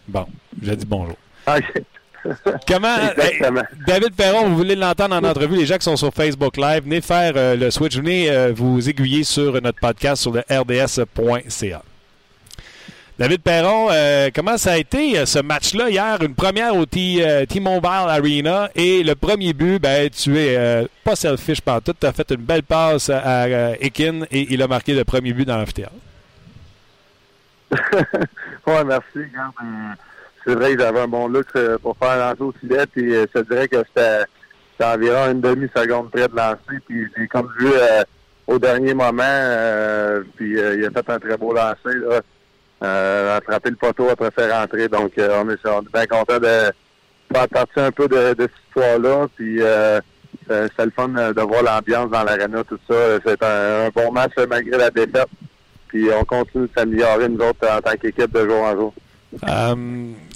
[0.08, 0.28] Bon,
[0.62, 1.16] j'ai dit bonjour.
[1.48, 1.84] OK.
[2.68, 3.10] Comment.
[3.10, 3.62] Exactement.
[3.62, 6.84] Hey, David Perron, vous voulez l'entendre en entrevue, les gens qui sont sur Facebook Live,
[6.84, 11.82] venez faire euh, le switch, venez euh, vous aiguiller sur notre podcast sur le rds.ca.
[13.24, 16.18] David Perron, euh, comment ça a été euh, ce match-là hier?
[16.22, 21.62] Une première au euh, T-Mobile Arena et le premier but, ben, tu es pas selfish
[21.62, 21.94] tout.
[21.98, 25.46] Tu as fait une belle passe à, Ekin et il a marqué le premier but
[25.46, 25.94] dans l'amphithéâtre.
[28.68, 29.20] ouais, merci.
[30.46, 31.48] C'est vrai que j'avais un bon look
[31.82, 34.26] pour faire lancer au filet, euh, je dirais que c'était
[34.84, 37.70] environ une demi-seconde près de lancer, puis j'ai comme vu
[38.48, 41.96] au dernier moment, puis il a fait un très beau lancer,
[42.84, 46.72] euh, attraper le poteau après faire rentrer, donc euh, on, est, bien content de
[47.34, 50.00] faire partie un peu de, cette histoire-là, puis euh,
[50.50, 52.96] c'était le fun de voir l'ambiance dans l'aréna, tout ça.
[53.26, 55.28] C'est un, bon match malgré la défaite.
[55.88, 58.94] Puis on continue de s'améliorer, nous autres, en tant qu'équipe de jour en jour.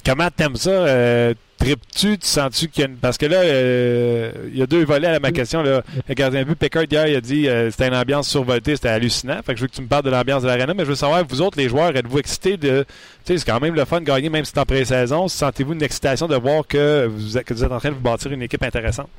[0.05, 1.33] Comment t'aimes ça?
[1.67, 2.17] Tripes-tu?
[2.17, 2.95] Tu sens-tu qu'il y a une...
[2.97, 5.61] Parce que là, euh, il y a deux volets à ma question.
[5.61, 5.81] Là.
[6.07, 8.87] Le gardien de but, Pickard, hier, il a dit euh, c'était une ambiance survoltée, c'était
[8.89, 9.41] hallucinant.
[9.45, 10.95] Fait que je veux que tu me parles de l'ambiance de l'arena, mais je veux
[10.95, 12.85] savoir, vous autres, les joueurs, êtes-vous excités de...
[13.25, 15.27] Tu sais, c'est quand même le fun de gagner, même si c'est en pré-saison.
[15.27, 18.63] Sentez-vous une excitation de voir que vous, êtes- en train de vous bâtir une équipe
[18.63, 19.09] intéressante?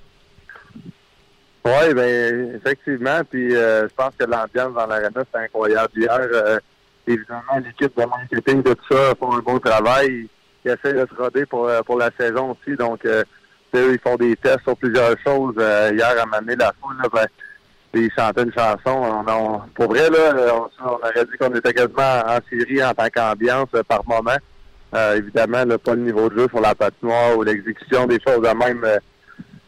[1.64, 3.20] Oui, ben effectivement.
[3.28, 5.92] Puis euh, je pense que l'ambiance dans l'aréna, c'est incroyable.
[5.96, 6.58] Hier, euh,
[7.06, 10.28] évidemment, l'équipe de marketing de tout ça font un bon travail.
[10.64, 12.76] Ils essaient de se roder pour, euh, pour la saison aussi.
[12.76, 13.22] Donc, euh,
[13.74, 15.54] eux, ils font des tests sur plusieurs choses.
[15.58, 17.26] Euh, hier, à m'amener la foule, ben,
[17.94, 18.78] ils chantaient une chanson.
[18.86, 22.92] On, on- pour vrai, là, on, on aurait dit qu'on était quasiment en série en
[22.92, 24.36] tant qu'ambiance euh, par moment.
[24.94, 28.40] Euh, évidemment, là, pas le niveau de jeu sur la patinoire ou l'exécution des choses
[28.42, 28.98] de même euh,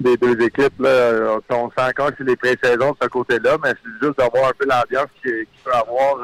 [0.00, 0.80] des deux équipes.
[0.80, 4.18] Là, Euh, on sent encore que c'est les pré-saisons de ce côté-là, mais c'est juste
[4.18, 6.16] d'avoir un peu l'ambiance qu'il peut avoir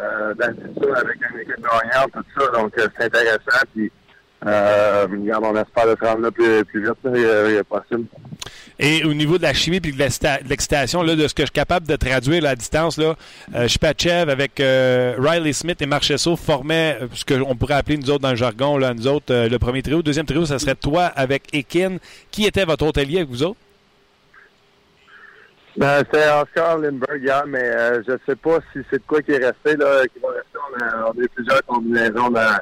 [0.00, 1.64] euh, le futur avec une équipe
[2.12, 2.46] tout ça.
[2.60, 3.64] Donc, euh, c'est intéressant.
[3.74, 3.90] Puis,
[4.46, 6.94] euh, regarde, on espère de se rendre là plus, vite,
[7.64, 8.04] possible.
[8.78, 11.46] Et au niveau de la chimie puis de l'excita- de l'excitation, de ce que je
[11.46, 13.16] suis capable de traduire là, à distance, là,
[13.56, 13.66] euh,
[14.28, 14.60] avec
[15.18, 18.94] Riley Smith et Marchesso formaient ce qu'on pourrait appeler nous autres dans le jargon, là,
[18.94, 20.02] nous autres, le premier trio.
[20.02, 21.96] Deuxième trio, ça serait toi avec Ekin.
[22.30, 23.58] Qui était votre allié avec vous autres?
[25.78, 29.30] Ben, c'est Oscar Lindbergh hier, mais euh, je sais pas si c'est de quoi qui
[29.30, 30.58] est resté, là, qui va rester.
[31.06, 32.58] On a, plusieurs combinaisons dans,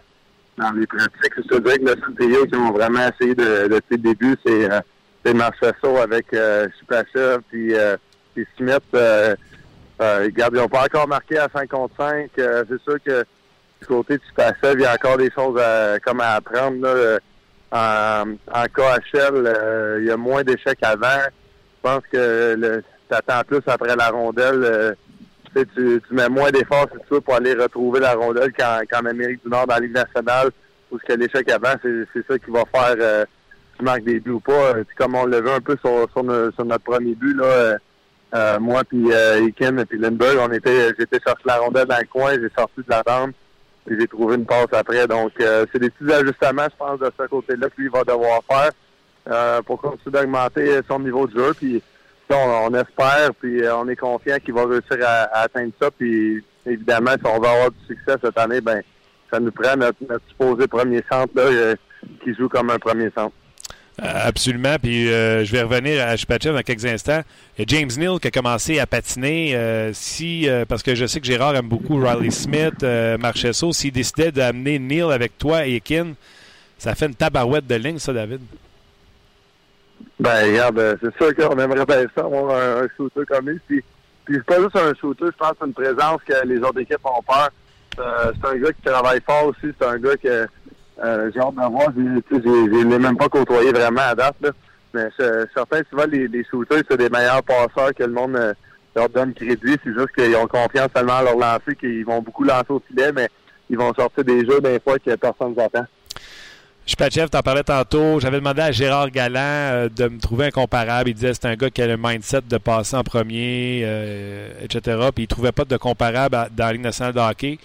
[0.58, 1.32] dans les pratiques.
[1.38, 4.70] Je te dirais que le trio qui ont vraiment essayé de, depuis le début, c'est
[4.70, 4.80] euh,
[5.24, 7.96] c'est Marchesso avec euh, Chupachev puis, euh,
[8.34, 8.84] puis Smith.
[8.94, 9.34] Euh,
[10.02, 12.30] euh, ils n'ont pas encore marqué à 5 contre 5.
[12.38, 13.24] Euh, c'est sûr que
[13.80, 16.82] du côté de Chupachev, il y a encore des choses à, comme à apprendre.
[16.82, 17.18] Là, euh,
[17.72, 21.22] en, en KHL, euh, il y a moins d'échecs avant.
[21.24, 24.62] Je pense que le, t'attends plus après la rondelle.
[24.64, 24.92] euh,
[25.54, 29.42] tu, tu, tu mets moins d'efforts, c'est sûr, pour aller retrouver la rondelle qu'en, Amérique
[29.42, 30.50] du Nord, dans la Ligue nationale,
[30.90, 33.24] où ce que l'échec avant, c'est, ça qui va faire euh,
[33.78, 34.52] tu marques des buts ou pas.
[34.52, 37.44] Euh, puis comme on l'a vu un peu sur, sur, sur notre premier but, là,
[37.44, 37.78] euh,
[38.34, 42.06] euh, moi puis euh, et puis Lindbergh, on était, j'étais chercher la rondelle dans le
[42.06, 43.32] coin, j'ai sorti de la bande
[43.88, 45.06] et j'ai trouvé une passe après.
[45.06, 49.80] Donc, c'est des petits ajustements, je pense, de ce côté-là qu'il va devoir faire pour
[49.80, 51.54] continuer d'augmenter son niveau de jeu.
[51.54, 51.80] Puis,
[52.34, 55.90] on, espère, puis euh, on est confiant qu'il va réussir à, atteindre ça.
[55.90, 58.82] Puis, évidemment, si on va avoir du succès cette année, ben
[59.30, 61.74] ça nous prend notre, supposé premier centre là, euh,
[62.22, 63.34] qui joue comme un premier centre.
[64.02, 64.76] Euh, absolument.
[64.80, 67.22] Puis je vais revenir à Chupachev dans quelques instants.
[67.58, 69.90] A James Neal qui a commencé à patiner.
[69.94, 72.84] Si, parce que je sais que Gérard aime beaucoup Riley Smith,
[73.18, 73.72] Marchesso.
[73.72, 76.12] S'il décidait d'amener Neal avec toi et Kin,
[76.76, 78.42] ça fait une tabarouette de ligne, ça, David.
[80.18, 83.60] Ben, regarde, c'est sûr qu'on aimerait bien ça, avoir un, shooter comme lui.
[83.66, 83.84] Puis,
[84.24, 86.80] puis c'est pas juste un shooter, je pense que c'est une présence que les autres
[86.80, 87.50] équipes ont peur.
[87.96, 89.72] c'est un gars qui travaille fort aussi.
[89.78, 90.46] C'est un gars que
[91.04, 91.88] euh, j'ai hâte de voir.
[91.94, 94.36] Je ne l'ai même pas côtoyé vraiment à date.
[94.40, 94.50] Là.
[94.94, 95.08] Mais
[95.54, 98.54] certains, souvent, les, les shooters, c'est des meilleurs passeurs que le monde euh,
[98.94, 99.76] leur donne crédit.
[99.84, 103.12] C'est juste qu'ils ont confiance tellement à leur lancer qu'ils vont beaucoup lancer au filet,
[103.12, 103.28] mais
[103.68, 105.84] ils vont sortir des jeux des fois que personne ne s'attend.
[106.86, 108.20] Tu t'en parlais tantôt.
[108.20, 111.10] J'avais demandé à Gérard Galland euh, de me trouver un comparable.
[111.10, 113.80] Il disait que c'est un gars qui a le mindset de passer en premier,
[114.62, 115.08] etc.
[115.14, 117.58] Puis il trouvait pas de comparable dans la Ligue nationale de hockey.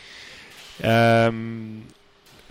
[0.83, 1.31] Euh,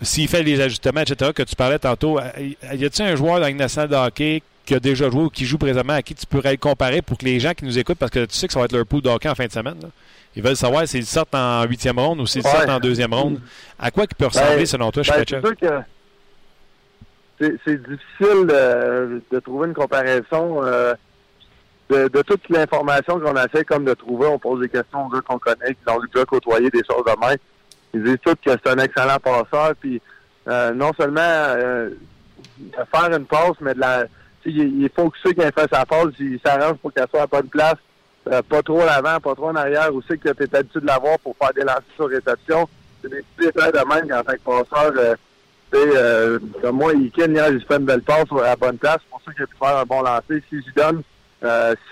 [0.02, 2.30] s'il fait les ajustements, etc., que tu parlais tantôt, euh,
[2.74, 5.44] y a-t-il un joueur dans une nationale de hockey qui a déjà joué ou qui
[5.44, 7.98] joue présentement à qui tu pourrais le comparer pour que les gens qui nous écoutent,
[7.98, 9.52] parce que tu sais que ça va être leur pool de hockey en fin de
[9.52, 9.76] semaine,
[10.35, 13.40] ils veulent savoir s'ils sortent en huitième ronde ou s'ils sortent en deuxième ronde.
[13.78, 15.85] À quoi il peut ressembler ben, selon toi, ben,
[17.40, 20.62] c'est difficile de, trouver une comparaison.
[20.62, 20.94] Euh,
[21.88, 25.38] de, toute l'information qu'on fait, comme de trouver, on pose des questions aux gars qu'on
[25.38, 27.38] connaît, qui ont déjà côtoyer des choses de même.
[27.94, 29.74] Ils disent tous que c'est un excellent passeur.
[29.81, 30.00] Puis
[30.48, 31.90] euh, non seulement euh,
[32.94, 34.05] faire une passe, mais de la.
[34.44, 37.48] Il, faut que ceux qui fait sa passe, ils s'arrangent pour qu'elle soit à bonne
[37.48, 37.76] place.
[38.24, 41.18] Pas trop en avant, pas trop en arrière, aussi que tu es habitué de l'avoir
[41.18, 42.68] pour faire des lancers sur réception.
[43.03, 45.16] C'est des petits détails de même en tant que passeur.
[45.74, 48.98] Euh, comme moi, Iken, hier, j'ai fait une belle passe à la bonne place.
[49.02, 50.42] C'est pour ça qu'il a pu faire un bon lancer.
[50.48, 51.02] Si je donne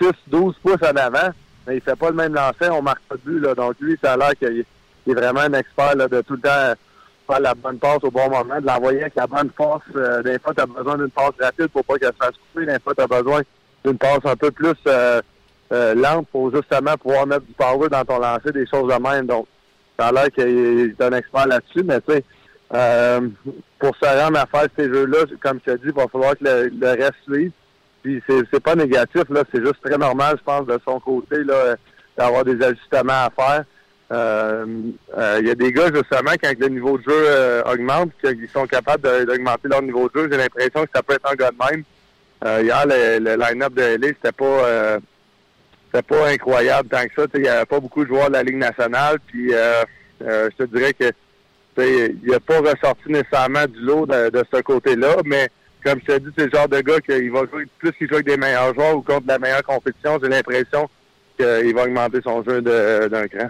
[0.01, 1.29] 6, 12 pouces en avant,
[1.65, 3.39] mais il fait pas le même lancer, on marque pas de but.
[3.39, 3.55] Là.
[3.55, 4.65] Donc lui, ça a l'air qu'il
[5.07, 6.75] est vraiment un expert là, de tout le temps
[7.29, 9.83] faire la bonne passe au bon moment, de l'envoyer avec la bonne force.
[9.95, 12.65] Euh, fois, tu as besoin d'une passe rapide pour pas qu'elle se fasse couper.
[12.65, 13.41] Des fois, tu as besoin
[13.85, 15.21] d'une passe un peu plus euh,
[15.71, 19.27] euh, lente pour justement pouvoir mettre du power dans ton lancer, des choses de même.
[19.27, 19.45] Donc,
[19.97, 22.23] ça a l'air qu'il est un expert là-dessus, mais tu sais,
[22.69, 26.43] pour se rendre à faire ces jeux-là, comme tu as dit, il va falloir que
[26.43, 27.51] le, reste suive.
[28.03, 31.75] Puis c'est pas négatif, là, c'est juste très normal, je pense, de son côté, là,
[32.17, 33.63] d'avoir des ajustements à faire.
[34.11, 34.65] Euh,
[35.17, 38.49] euh, il y a des gars, justement, quand le niveau de jeu euh, augmente, qu'ils
[38.49, 41.51] sont capables d'augmenter leur niveau de jeu, j'ai l'impression que ça peut être un gars
[41.51, 41.83] de même.
[42.63, 44.99] hier, le, line-up de LA, c'était pas
[45.91, 47.27] c'était pas incroyable tant que ça.
[47.33, 49.17] Il n'y avait pas beaucoup de joueurs de la Ligue nationale.
[49.27, 51.11] Puis je te dirais que
[51.81, 55.49] il n'a pas ressorti nécessairement du lot de, ce côté-là, mais
[55.83, 58.15] comme je te dis, c'est le genre de gars qu'il va jouer plus qu'il joue
[58.15, 60.89] avec des meilleurs joueurs ou contre la meilleure compétition, j'ai l'impression
[61.37, 63.49] qu'il va augmenter son jeu d'un cran.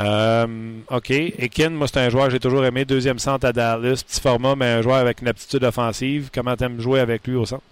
[0.00, 0.46] Euh,
[0.90, 1.10] OK.
[1.10, 2.84] Ekin, moi, c'est un joueur que j'ai toujours aimé.
[2.84, 4.02] Deuxième centre à Dallas.
[4.06, 6.30] Petit format, mais un joueur avec une aptitude offensive.
[6.34, 7.62] Comment t'aimes jouer avec lui au centre?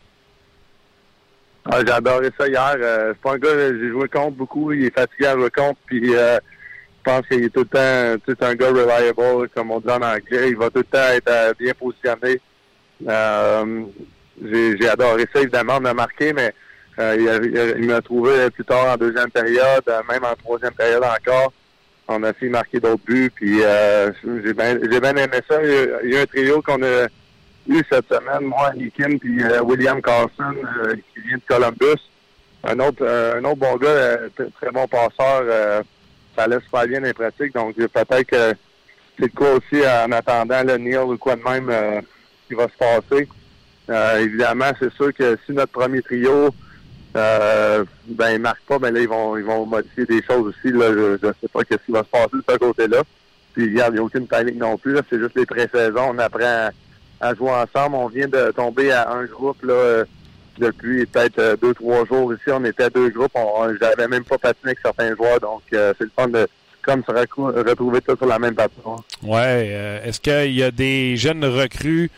[1.65, 2.77] Ah, j'ai adoré ça hier.
[2.77, 4.73] Euh, c'est pas un gars j'ai joué contre beaucoup.
[4.73, 5.79] Il est fatigué à jouer contre.
[5.87, 6.39] Puis euh,
[7.05, 10.03] je pense qu'il est tout le temps c'est un gars reliable, comme on dit en
[10.03, 10.51] anglais.
[10.51, 12.41] Il va tout le temps être euh, bien positionné.
[14.43, 16.53] j'ai adoré ça, évidemment, on m'a marqué, mais
[16.99, 21.53] il, il m'a trouvé plus tard en deuxième période, même en troisième période encore
[22.11, 24.11] on a fait marquer d'autres buts, puis euh,
[24.45, 25.63] j'ai bien aimé ça.
[25.63, 27.07] Il y, a, un trio qu'on a
[27.69, 32.01] eu cette semaine, moi, Kim, puis euh, William Carson, euh, qui vient de Columbus.
[32.65, 34.19] Un autre, un autre bon gars,
[34.61, 35.83] très bon passeur,
[36.37, 38.55] ça laisse pas bien les pratiques, donc peut-être que
[39.19, 42.03] c'est quoi aussi en attendant le Neil ou quoi de même
[42.49, 43.29] qui va se passer.
[44.21, 46.51] évidemment, c'est sûr que si notre premier trio
[47.17, 50.73] euh, ben, ils marquent pas, mais là, ils vont, ils vont modifier des choses aussi.
[50.73, 50.93] Là.
[50.93, 53.03] Je ne sais pas ce qui va se passer de ce côté-là.
[53.53, 54.97] Puis, regarde, il n'y a aucune panique non plus.
[55.11, 56.13] C'est juste les pré-saisons.
[56.15, 56.71] On apprend
[57.21, 57.97] à, jouer ensemble.
[57.97, 60.05] On vient de tomber à un groupe là,
[60.61, 62.45] depuis peut-être euh, deux, trois jours ici.
[62.49, 63.33] On était à deux groupes.
[63.35, 65.41] On, J'avais même pas patiné avec certains joueurs.
[65.41, 66.47] Donc, euh, c'est le fun de
[66.83, 69.03] comme se retrouver tout sur la même patinoire.
[69.23, 69.69] Ouais.
[69.71, 72.11] Euh, est-ce qu'il y a des jeunes recrues?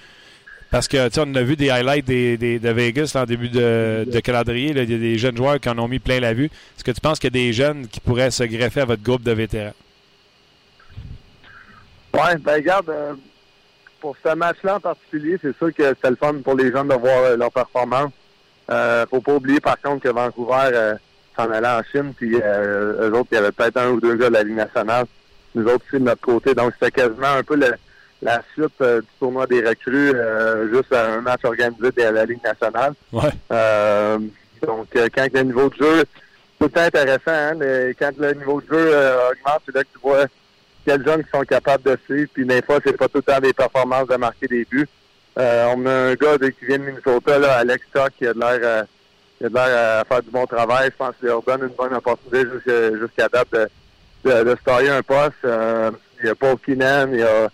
[0.71, 4.21] Parce que, tu sais, on a vu des highlights des, de Vegas en début de,
[4.25, 4.71] calendrier.
[4.71, 6.47] Il y a des jeunes joueurs qui en ont mis plein la vue.
[6.47, 9.03] Est-ce que tu penses qu'il y a des jeunes qui pourraient se greffer à votre
[9.03, 9.75] groupe de vétérans?
[12.15, 13.15] Oui, ben regarde, euh,
[14.01, 16.95] pour ce match-là en particulier, c'est sûr que c'est le fun pour les jeunes de
[16.95, 18.13] voir euh, leur performance.
[18.71, 20.95] Euh, faut pas oublier par contre que Vancouver euh,
[21.37, 24.29] s'en allait en Chine, puis eux autres, il y avait peut-être un ou deux gars
[24.29, 25.07] de la Ligue nationale.
[25.55, 26.55] Nous autres aussi de notre côté.
[26.55, 27.73] Donc c'était quasiment un peu le,
[28.23, 32.43] la suite euh, du tournoi des recrues, euh, juste un match organisé de la Ligue
[32.43, 32.95] nationale.
[33.13, 33.31] Ouais.
[33.51, 34.19] Euh,
[34.65, 36.05] donc, quand le niveau de jeu,
[36.61, 37.59] c'est tout intéressant, hein,
[37.99, 38.97] quand le niveau de jeu
[39.31, 40.27] augmente, c'est là que tu vois
[40.87, 42.31] quels jeunes qui sont capables de suivre.
[42.33, 44.89] Puis des fois, c'est pas tout le temps des performances de marquer des buts.
[45.39, 48.39] Euh, on a un gars qui vient de Minnesota, là, Alex Stock, qui a de
[48.39, 48.83] l'air euh,
[49.39, 50.91] qui a de l'air à faire du bon travail.
[50.93, 52.45] Je pense qu'il leur donne une bonne opportunité
[53.01, 53.69] jusqu'à date de,
[54.25, 55.33] de, de se un poste.
[55.45, 57.49] Euh, il y a Paul Keenan, il y a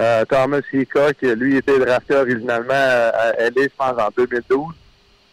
[0.00, 4.74] euh, Thomas Hika, qui lui était drafté originalement à LA, je pense, en 2012.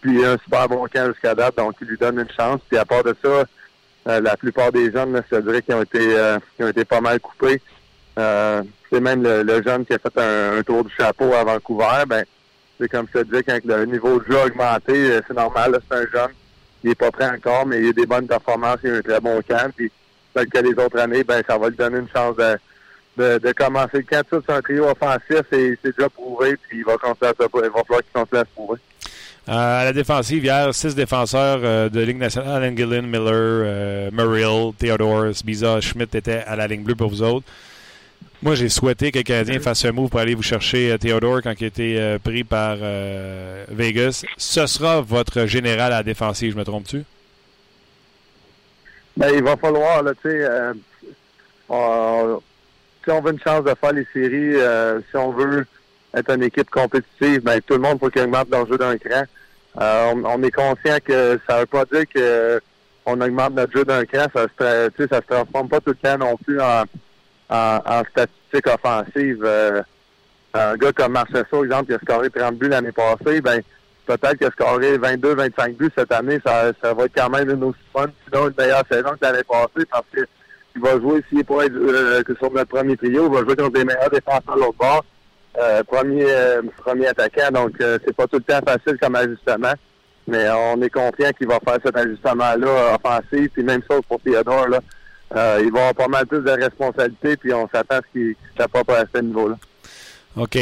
[0.02, 2.62] Puis un super bon camp jusqu'à date, donc il lui donne une chance.
[2.70, 3.44] Puis à part de ça,
[4.08, 6.70] euh, la plupart des jeunes, là, je te dirais, qui ont été euh, qui ont
[6.70, 7.62] été pas mal coupés.
[8.92, 12.24] Euh, c'est même le, jeune qui a fait un, tour du chapeau à Vancouver, ben
[12.80, 15.98] c'est comme je te disais, quand le niveau de jeu a augmenté, c'est normal, c'est
[15.98, 16.32] un jeune.
[16.84, 19.20] Il est pas prêt encore, mais il a des bonnes performances, il a un très
[19.20, 19.70] bon camp.
[19.76, 19.92] Puis
[20.34, 23.98] tel que les autres années, ben ça va lui donner une chance de, de, commencer
[23.98, 24.24] le camp.
[24.30, 28.52] C'est un trio offensif, c'est déjà prouvé, puis il va falloir qu'il continue à se
[28.56, 28.80] prouver.
[29.50, 32.64] Euh, à la défensive, hier, six défenseurs euh, de Ligue nationale.
[32.64, 37.48] Alan Gillen, Miller, euh, Theodore, Biza, Schmidt étaient à la ligne bleue pour vous autres.
[38.42, 41.54] Moi, j'ai souhaité que le Canadien fasse un move pour aller vous chercher Theodore quand
[41.60, 42.78] il a été pris par
[43.70, 44.24] Vegas.
[44.38, 47.04] Ce sera votre général à la défensive, je me trompe-tu?
[49.18, 50.48] Ben, il va falloir, tu sais,
[51.68, 54.56] si on veut une chance de faire les séries,
[55.10, 55.66] si on veut
[56.14, 59.24] être une équipe compétitive, ben, tout le monde faut qu'il augmente leur jeu d'un cran.
[59.80, 62.60] Euh, on, est conscient que ça veut pas dire que
[63.06, 66.18] on augmente notre jeu d'un cran, ça se, ça se transforme pas tout le temps
[66.18, 66.84] non plus en,
[67.50, 69.44] en, statistique offensive.
[69.44, 69.82] Euh,
[70.54, 73.62] un gars comme Marcesso, exemple, qui a scoré 30 buts l'année passée, ben
[74.06, 77.64] peut-être qu'il a scoré 22-25 buts cette année, ça, ça va être quand même une
[77.64, 80.22] aussi fun, sinon une meilleure saison que l'année passée, parce que
[80.76, 83.44] il va jouer, s'il est pas être euh, que sur notre premier trio, il va
[83.44, 85.04] jouer contre des meilleurs défenseurs de l'autre bord.
[85.58, 89.74] Euh, premier, euh, premier attaquant, donc euh, c'est pas tout le temps facile comme ajustement.
[90.28, 94.68] Mais on est confiant qu'il va faire cet ajustement-là offensif, puis même ça pour Theodore,
[94.68, 94.80] là,
[95.32, 99.00] il va avoir pas mal plus de responsabilités, puis on s'attend à ce qu'il pas
[99.00, 99.56] à ce niveau-là.
[100.36, 100.58] OK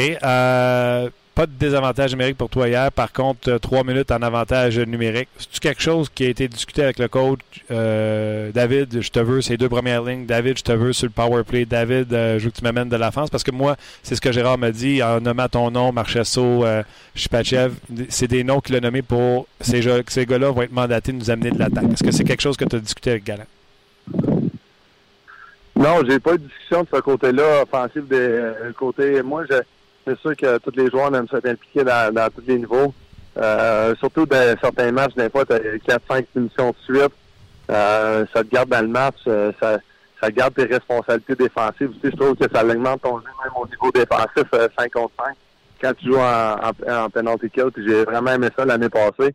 [1.38, 2.90] pas de désavantage numérique pour toi hier.
[2.90, 5.28] Par contre, euh, trois minutes en avantage numérique.
[5.38, 7.38] C'est-tu quelque chose qui a été discuté avec le coach?
[7.70, 10.26] Euh, David, je te veux ces deux premières lignes.
[10.26, 11.64] David, je te veux sur le power play.
[11.64, 13.30] David, euh, je veux que tu m'amènes de la France.
[13.30, 16.82] Parce que moi, c'est ce que Gérard m'a dit en nommant ton nom, Marchesso, euh,
[17.14, 21.30] C'est des noms qu'il a nommés pour ces, ces gars-là vont être mandatés de nous
[21.30, 21.84] amener de l'attaque.
[21.92, 23.46] Est-ce que c'est quelque chose que tu as discuté avec Galant?
[25.78, 29.22] Non, j'ai pas eu de discussion de ce côté-là, offensif des côté.
[29.22, 29.58] Moi, je
[30.08, 32.92] c'est sûr que tous les joueurs aiment s'être impliqués dans, tous les niveaux.
[33.36, 37.12] Euh, surtout dans certains matchs, des fois, tu as 4-5 punitions de suite.
[37.70, 39.78] Euh, ça te garde dans le match, euh, ça,
[40.20, 41.92] ça garde tes responsabilités défensives.
[42.02, 44.44] je trouve que ça augmente ton jeu même au niveau défensif
[44.78, 45.36] 5 contre 5
[45.80, 46.56] quand tu joues en,
[46.88, 47.70] en, penalty kill.
[47.76, 49.34] J'ai vraiment aimé ça l'année passée.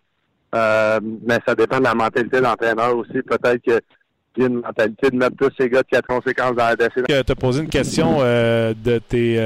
[0.52, 3.22] mais ça dépend de la mentalité de l'entraîneur aussi.
[3.22, 3.80] Peut-être que
[4.38, 7.04] y a une mentalité de mettre tous ces gars qui a conséquences dans la décision.
[7.08, 9.38] Tu as posé une question de tes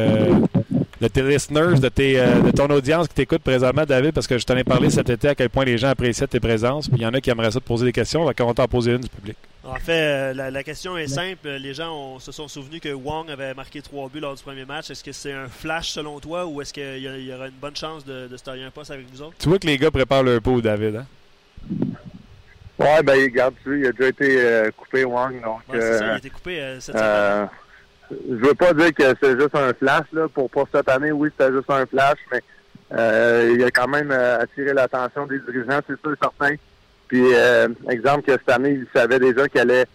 [1.01, 4.37] de tes listeners, de, tes, euh, de ton audience qui t'écoute présentement, David, parce que
[4.37, 6.87] je t'en ai parlé cet été à quel point les gens appréciaient tes présences.
[6.87, 8.25] Puis il y en a qui aimeraient ça te poser des questions.
[8.25, 9.37] Donc, on va t'en poser une du public.
[9.63, 11.49] En fait, euh, la, question est simple.
[11.59, 14.89] Les gens se sont souvenus que Wong avait marqué trois buts lors du premier match.
[14.89, 18.05] Est-ce que c'est un flash selon toi ou est-ce qu'il y, aura une bonne chance
[18.05, 19.35] de, de se tailler un poste avec vous autres?
[19.39, 21.05] Tu vois que les gars préparent leur pot, David, hein?
[22.79, 25.41] Ouais, ben, regarde, tu il a déjà été euh, coupé, Wong.
[25.41, 27.49] Donc, ouais, c'est ça, il a été coupé cette semaine
[28.11, 31.11] je veux pas dire que c'est juste un flash là pour pour cette année.
[31.11, 32.41] Oui, c'était juste un flash, mais
[32.93, 36.55] euh, il a quand même euh, attiré l'attention des dirigeants, c'est sûr certain.
[37.07, 39.85] Puis euh, exemple que cette année, il savait déjà qu'il allait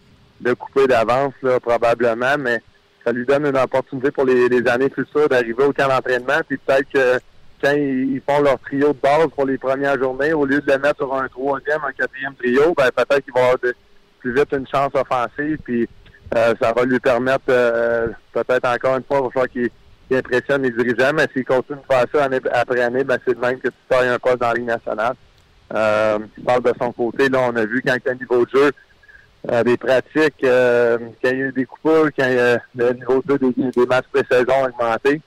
[0.43, 2.61] le couper d'avance là probablement, mais
[3.05, 6.41] ça lui donne une opportunité pour les, années futures d'arriver au camp d'entraînement.
[6.47, 7.21] Puis peut-être que
[7.63, 10.79] quand ils, font leur trio de base pour les premières journées, au lieu de le
[10.79, 13.59] mettre sur un troisième, un quatrième trio, ben peut-être qu'il va avoir
[14.19, 15.59] plus vite une chance offensive.
[15.65, 15.89] Puis
[16.37, 19.71] euh, ça va lui permettre euh, peut-être encore une fois, il va qu'il
[20.13, 23.41] impressionne les dirigeants, mais s'il continue de faire ça année après année, ben c'est de
[23.41, 25.15] même que tu tailles un poste dans la Ligue nationale.
[25.75, 28.73] Euh, il parle de son côté, là, on a vu quand un niveau de jeu,
[29.51, 32.29] euh, des pratiques, quand il y a eu des coupures, quand
[32.75, 35.21] le niveau de jeu des, matchs pré-saison a augmenté,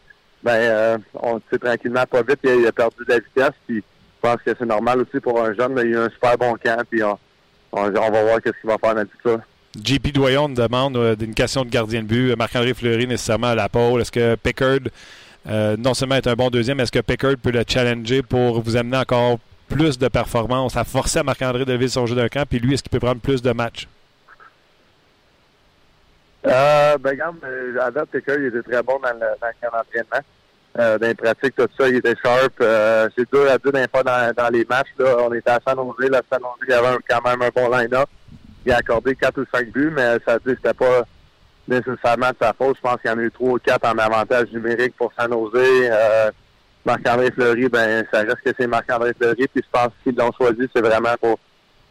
[0.45, 3.81] ben on sait tranquillement pas vite, il a, perdu de la vitesse, puis je
[4.21, 6.83] pense que c'est normal aussi pour un jeune, mais il a un super bon camp,
[6.89, 7.17] puis on,
[7.71, 9.39] on, va voir qu'est-ce qu'il va faire dans le futur.
[9.83, 12.35] JP Doyon demande euh, une question de gardien de but.
[12.37, 13.99] Marc-André Fleury nécessairement à la pole.
[14.01, 14.79] Est-ce que Pickard,
[15.47, 18.77] euh, non seulement est un bon deuxième, est-ce que Pickard peut le challenger pour vous
[18.77, 22.45] amener encore plus de performance, à forcer à Marc-André de lever son jeu d'un camp,
[22.47, 23.87] puis lui, est-ce qu'il peut prendre plus de matchs?
[26.45, 29.53] Euh, ben, regarde, euh, à date, Pickard, il était très bon dans le, dans le
[29.61, 30.25] camp d'entraînement.
[30.78, 32.53] Euh, dans les pratiques, tout ça, il était sharp.
[33.17, 34.93] c'est deux à deux d'un fois dans, dans, les matchs.
[34.99, 35.15] Là.
[35.19, 36.09] On était à San Jose.
[36.09, 38.09] Là, San Jose, il y avait quand même un bon line-up
[38.65, 41.03] il a accordé 4 ou 5 buts, mais ça c'était pas
[41.67, 42.78] nécessairement de sa faute.
[42.78, 45.32] Je pense qu'il y en a eu trois ou quatre en avantage numérique pour San
[45.32, 45.51] Jose.
[45.55, 46.32] Euh,
[46.86, 49.47] Marc-André Fleury, ben ça reste que c'est Marc-André Fleury.
[49.47, 51.39] Puis je pense qu'ils l'ont choisi, c'est vraiment pour,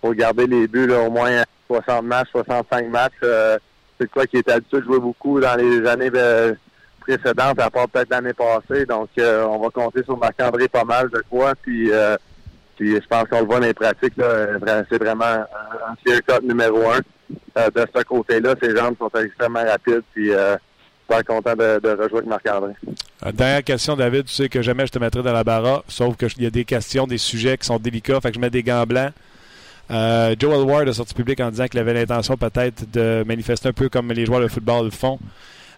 [0.00, 3.12] pour garder les buts là, au moins 60 matchs, 65 matchs.
[3.22, 3.58] Euh,
[3.98, 6.54] c'est quoi qui était habitué de jouer beaucoup dans les années euh,
[7.06, 8.86] précédentes, à part peut-être l'année passée.
[8.86, 11.54] Donc euh, on va compter sur Marc-André pas mal, de quoi.
[11.62, 12.16] Puis euh,
[12.76, 16.90] puis je pense qu'on le voit dans les pratiques, là, c'est vraiment un fier numéro
[16.90, 17.00] un.
[17.56, 20.02] Euh, de ce côté-là, ces jambes sont extrêmement rapides.
[20.12, 20.56] Puis euh,
[21.02, 22.72] super content de, de rejouer Marc-André.
[23.24, 24.24] Euh, Dernière question, David.
[24.24, 26.64] Tu sais que jamais je te mettrai dans la barra, sauf qu'il y a des
[26.64, 29.12] questions, des sujets qui sont délicats, fait que je mets des gants blancs.
[29.90, 33.72] Euh, Joel Ward a sorti public en disant qu'il avait l'intention peut-être de manifester un
[33.72, 35.18] peu comme les joueurs de football le font.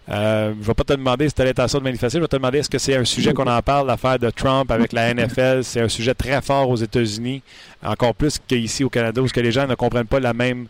[0.09, 2.17] Euh, je ne vais pas te demander si tu l'intention de manifester.
[2.17, 4.71] Je vais te demander est-ce que c'est un sujet qu'on en parle, l'affaire de Trump
[4.71, 5.63] avec la NFL.
[5.63, 7.43] C'est un sujet très fort aux États-Unis,
[7.83, 10.67] encore plus qu'ici au Canada, où les gens ne comprennent pas la même,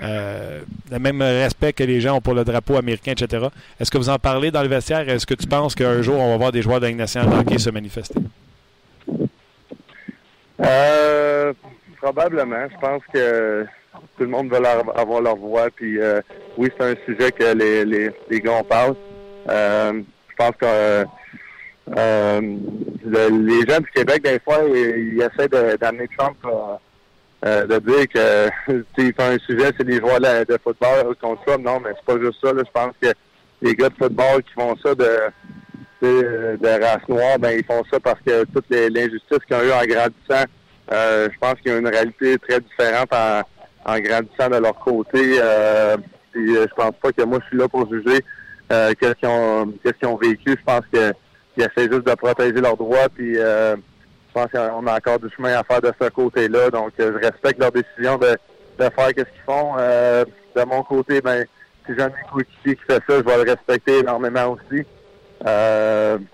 [0.00, 3.46] euh, le même respect que les gens ont pour le drapeau américain, etc.
[3.78, 5.08] Est-ce que vous en parlez dans le vestiaire?
[5.08, 8.20] Est-ce que tu penses qu'un jour, on va voir des joueurs de la se manifester?
[10.60, 11.52] Euh,
[12.00, 12.66] probablement.
[12.70, 13.66] Je pense que
[14.16, 15.68] tout le monde veut avoir leur voix.
[15.74, 16.20] Puis euh,
[16.56, 18.96] oui, c'est un sujet que les, les, les gars en parlent.
[19.48, 21.04] Euh, je pense que euh,
[21.96, 22.40] euh,
[23.04, 25.48] le- les gens du Québec, des fois, ils, essaient
[25.78, 26.36] d'amener Trump
[27.44, 28.48] euh, de dire que
[28.96, 31.64] fait un sujet, c'est les joueurs de, football contre Trump.
[31.64, 32.52] Non, mais c'est pas juste ça.
[32.56, 33.08] Je pense que
[33.60, 35.18] les gars de football qui font ça de
[36.00, 39.86] de, race noire, ben ils font ça parce que toute l'injustice qu'ils ont eu en
[39.86, 40.44] grandissant,
[40.90, 43.42] je pense qu'il y a une réalité très différente en,
[43.84, 45.36] en grandissant de leur côté.
[45.38, 45.96] Euh,
[46.30, 48.24] puis euh, je pense pas que moi je suis là pour juger
[48.72, 49.72] euh, qu'est-ce qu'ils ont,
[50.04, 50.56] ont vécu.
[50.58, 53.08] Je pense qu'ils essaient juste de protéger leurs droits.
[53.14, 56.70] Puis euh, je pense qu'on a encore du chemin à faire de ce côté-là.
[56.70, 58.36] Donc euh, je respecte leur décision de,
[58.78, 59.74] de faire qu'est-ce qu'ils font.
[59.78, 60.24] Euh,
[60.56, 61.44] de mon côté, ben
[61.86, 64.84] si j'ai un coéquipier qui fait ça, je vais le respecter énormément aussi.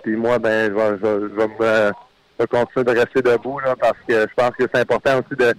[0.03, 1.92] Puis moi, ben, je vais, je, je vais
[2.38, 5.55] me, continuer de rester debout là, parce que je pense que c'est important aussi de,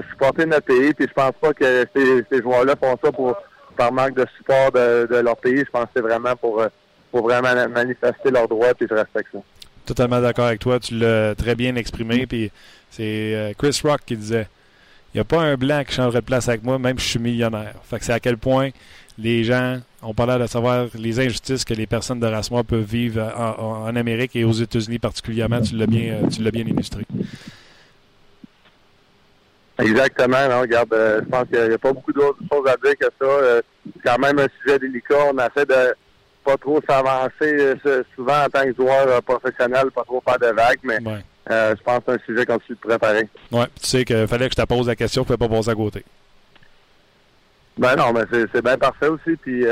[0.00, 0.92] de supporter notre pays.
[0.94, 3.36] Puis je pense pas que ces, joueurs-là font ça pour
[3.76, 5.58] par manque de support de, leur pays.
[5.58, 6.68] Je pense que c'est vraiment pour, euh,
[7.10, 8.74] pour vraiment manifester leurs droits.
[8.74, 9.40] Puis je respecte ça.
[9.86, 10.78] Totalement d'accord avec toi.
[10.78, 12.26] Tu l'as très bien exprimé.
[12.26, 12.50] Puis
[12.90, 14.46] c'est euh, Chris Rock qui disait
[15.14, 17.10] il n'y a pas un blanc qui changerait de place avec moi, même si je
[17.10, 17.74] suis millionnaire.
[17.84, 18.70] Fait c'est à quel point
[19.16, 22.84] les gens ont pas de savoir les injustices que les personnes de race noire peuvent
[22.84, 23.22] vivre
[23.58, 25.60] en Amérique et aux États-Unis particulièrement.
[25.60, 27.04] Tu l'as bien, euh, tu l'as bien illustré.
[29.78, 30.48] Exactement.
[30.48, 33.06] Non, regarde, euh, je pense qu'il n'y a pas beaucoup d'autres choses à dire que
[33.06, 33.26] ça.
[33.26, 35.16] Euh, c'est quand même un sujet délicat.
[35.32, 35.94] On essaie de
[36.44, 40.78] pas trop s'avancer euh, souvent en tant que joueur professionnel, pas trop faire de vagues,
[40.84, 41.24] mais Ouais.
[41.48, 43.28] je pense que c'est un sujet qu'on suit de préparer.
[43.50, 45.70] Ouais, tu sais qu'il fallait que je te pose la question, je ne pas passer
[45.70, 46.04] à côté.
[47.76, 49.36] Ben non, mais c'est, bien parfait aussi.
[49.42, 49.64] Puis,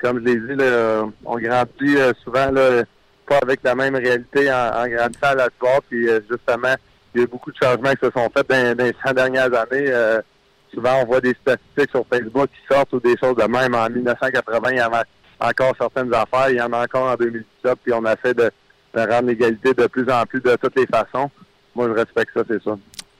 [0.00, 2.82] comme je l'ai dit, là, on grandit souvent là,
[3.26, 5.80] pas avec la même réalité en, en grandissant à la sport.
[5.88, 6.74] Puis, justement,
[7.16, 9.54] il y a eu beaucoup de changements qui se sont faits dans, les 100 dernières
[9.54, 9.86] années.
[9.88, 10.20] Euh,
[10.72, 13.74] souvent, on voit des statistiques sur Facebook qui sortent ou des choses de même.
[13.74, 15.02] En 1980, il y avait
[15.40, 16.50] encore certaines affaires.
[16.50, 17.78] Il y en a encore en 2017.
[17.82, 18.50] Puis, on essaie de,
[18.94, 21.30] de rendre l'égalité de plus en plus de toutes les façons.
[21.74, 22.76] Moi, je respecte ça, c'est ça.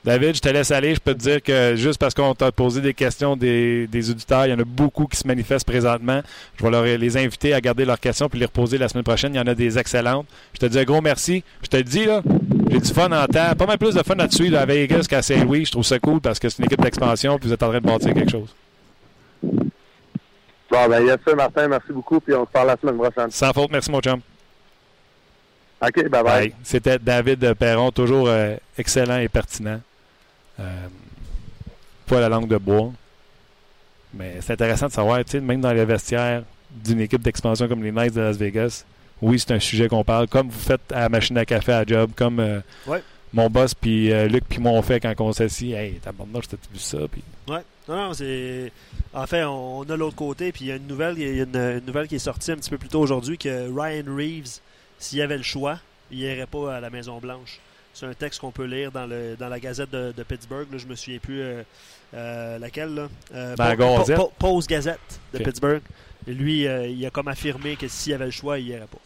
[0.07, 0.95] David, je te laisse aller.
[0.95, 4.47] Je peux te dire que juste parce qu'on t'a posé des questions des, des auditeurs,
[4.47, 6.23] il y en a beaucoup qui se manifestent présentement.
[6.57, 9.35] Je vais leur, les inviter à garder leurs questions puis les reposer la semaine prochaine.
[9.35, 10.27] Il y en a des excellentes.
[10.55, 11.43] Je te dis un gros merci.
[11.61, 12.23] Je te le dis, là,
[12.71, 13.53] j'ai du fun en temps.
[13.59, 15.65] Pas mal plus de fun à te suivre à Vegas qu'à Saint-Louis.
[15.65, 17.81] Je trouve ça cool parce que c'est une équipe d'expansion puis vous êtes en train
[17.81, 18.55] de bâtir quelque chose.
[19.43, 21.67] Bon, ben, yes, Martin.
[21.67, 22.21] Merci beaucoup.
[22.21, 23.31] Puis, on se parle la semaine prochaine.
[23.33, 24.21] Sans faute, merci mon chum.
[25.83, 26.23] OK, bye-bye.
[26.23, 26.53] Bye.
[26.63, 29.81] C'était David Perron, toujours euh, excellent et pertinent.
[30.61, 30.87] Euh,
[32.07, 32.93] pas la langue de bois.
[34.15, 37.83] Mais c'est intéressant de savoir, tu sais, même dans les vestiaires d'une équipe d'expansion comme
[37.83, 38.85] les Knights de Las Vegas,
[39.23, 41.85] oui, c'est un sujet qu'on parle, comme vous faites à la machine à café à
[41.85, 43.03] job, comme euh, Ouais.
[43.33, 45.73] mon boss puis euh, Luc puis moi on fait quand on s'assit.
[45.75, 46.99] Hey, t'as bon, je t'ai vu ça.
[47.11, 47.23] Puis...
[47.49, 47.61] Ouais.
[47.89, 48.73] Non, non, c'est.
[49.15, 51.41] En fait, on, on a l'autre côté, puis il y a une nouvelle, il y
[51.41, 54.05] a une, une nouvelle qui est sortie un petit peu plus tôt aujourd'hui que Ryan
[54.15, 54.59] Reeves,
[54.99, 55.79] s'il avait le choix,
[56.11, 57.61] il irait pas à la Maison Blanche.
[57.99, 60.67] C'est un texte qu'on peut lire dans le dans la Gazette de, de Pittsburgh.
[60.71, 61.63] Là, je me souviens plus euh,
[62.15, 62.95] euh, laquelle.
[62.95, 63.09] Là.
[63.35, 64.17] Euh, Dans la Po- Gazette?
[64.17, 65.39] Po- Post Gazette de.
[65.39, 65.81] Pittsburgh.
[66.29, 68.99] Et lui, il a comme affirmé que s'il avait le choix, il irait pas.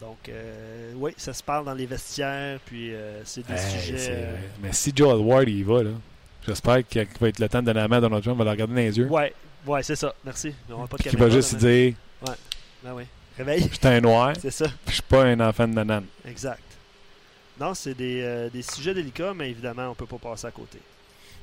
[0.00, 4.28] Donc, euh, oui, ça se parle dans les vestiaires, puis euh, c'est des Hey, sujets.
[4.62, 5.90] Mais si Joel Ward il y va, là,
[6.46, 8.50] j'espère qu'il va être le temps de donner la main à Donald Trump, va le
[8.50, 9.06] regarder dans les yeux.
[9.08, 9.32] Ouais,
[9.66, 10.14] ouais, c'est ça.
[10.24, 10.54] Merci.
[10.70, 11.94] On pas de caméra, va juste dire
[12.26, 12.32] mais-
[12.86, 13.04] Ah oui.
[13.36, 13.68] Réveille.
[13.70, 14.66] Je suis un noir, C'est ça.
[14.66, 16.06] puis je suis pas un enfant de nanane.
[16.26, 16.60] Exact.
[17.60, 20.78] Non, c'est des, euh, des sujets délicats, mais évidemment, on peut pas passer à côté.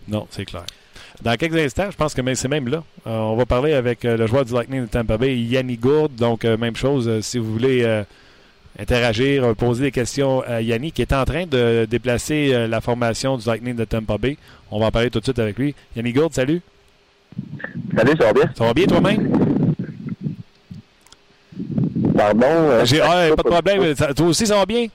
[0.07, 0.65] Non, c'est clair.
[1.21, 2.83] Dans quelques instants, je pense que c'est même là.
[3.05, 6.15] Euh, on va parler avec euh, le joueur du Lightning de Tampa Bay, Yanni Gourde.
[6.15, 8.03] Donc, euh, même chose, si vous voulez
[8.79, 13.45] interagir, poser des questions à Yanni, qui est en train de déplacer la formation du
[13.45, 14.37] Lightning de Tampa Bay.
[14.71, 15.75] On va en parler tout de suite avec lui.
[15.95, 16.61] Yanni Gourde, salut.
[17.95, 18.51] Salut, ça va bien?
[18.55, 19.31] Ça va bien toi-même?
[22.15, 22.85] Pardon?
[22.85, 23.95] J'ai, ah, pas de problème.
[23.95, 24.87] toi aussi, ça va bien?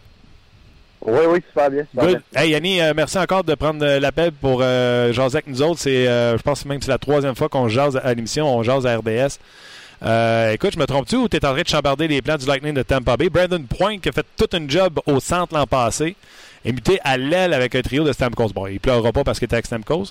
[1.07, 1.87] Oui, oui, super bien.
[1.89, 2.21] Super bien.
[2.35, 5.79] Hey, Yanni, euh, merci encore de prendre euh, l'appel pour euh, jaser avec nous autres.
[5.81, 8.65] C'est, euh, je pense même que c'est la troisième fois qu'on jase à l'émission, on
[8.65, 9.39] jase à RDS.
[10.53, 12.75] écoute, je me trompe-tu ou tu es en train de chambarder les plans du Lightning
[12.75, 13.31] de Tampa Bay?
[13.31, 16.17] Brandon Point, qui a fait tout un job au centre l'an passé,
[16.65, 18.49] est muté à l'aile avec un trio de Stamkos.
[18.49, 20.07] Bon, il pleurera pas parce qu'il était avec Stamkos.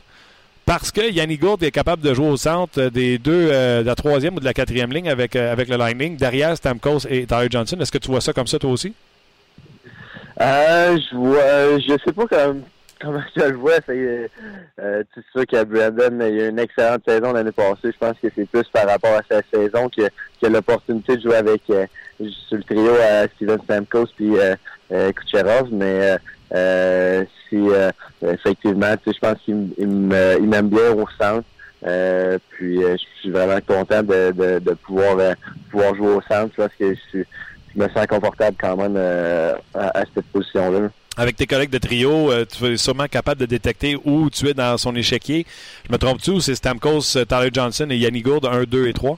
[0.66, 4.38] Parce que Yanni Gourde est capable de jouer au centre des deux, de la troisième
[4.38, 7.78] ou de la quatrième ligne avec, avec le Lightning, derrière Stamkos et Tyler Johnson.
[7.82, 8.94] Est-ce que tu vois ça comme ça toi aussi?
[10.42, 12.62] Euh, je vois, je sais pas comment,
[13.00, 13.76] comment je le vois.
[13.86, 14.30] C'est
[14.80, 17.92] euh, sûr que Brandon a eu une excellente saison l'année passée.
[17.92, 20.10] Je pense que c'est plus par rapport à sa saison que,
[20.42, 21.86] que l'opportunité de jouer avec euh,
[22.20, 24.56] sur le trio à Steven Stamkos puis euh,
[24.92, 25.70] euh, Kucherov.
[25.72, 26.18] Mais
[26.54, 27.68] euh, si
[28.22, 31.48] effectivement, je pense qu'il il m'aime bien au centre.
[32.50, 35.36] puis je suis vraiment content de, de, de pouvoir
[35.72, 37.26] pouvoir jouer au centre parce que je suis
[37.76, 40.90] je me sens confortable quand même euh, à, cette position-là.
[41.18, 44.54] Avec tes collègues de trio, euh, tu es sûrement capable de détecter où tu es
[44.54, 45.46] dans son échiquier.
[45.88, 48.94] Je me trompe-tu ou c'est Stamkos, euh, Tyler Johnson et Yanni Gourde, 1, 2 et
[48.94, 49.18] 3?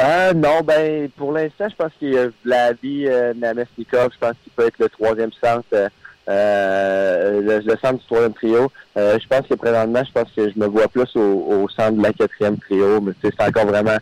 [0.00, 4.34] Euh, non, ben pour l'instant, je pense qu'il y a Vladi euh, Namestnikov, je pense
[4.44, 5.90] qu'il peut être le troisième centre,
[6.28, 8.70] euh, le, centre du troisième trio.
[8.94, 12.02] je pense que présentement, je pense que je me vois plus au, au centre de
[12.02, 13.96] la quatrième trio, mais c'est encore vraiment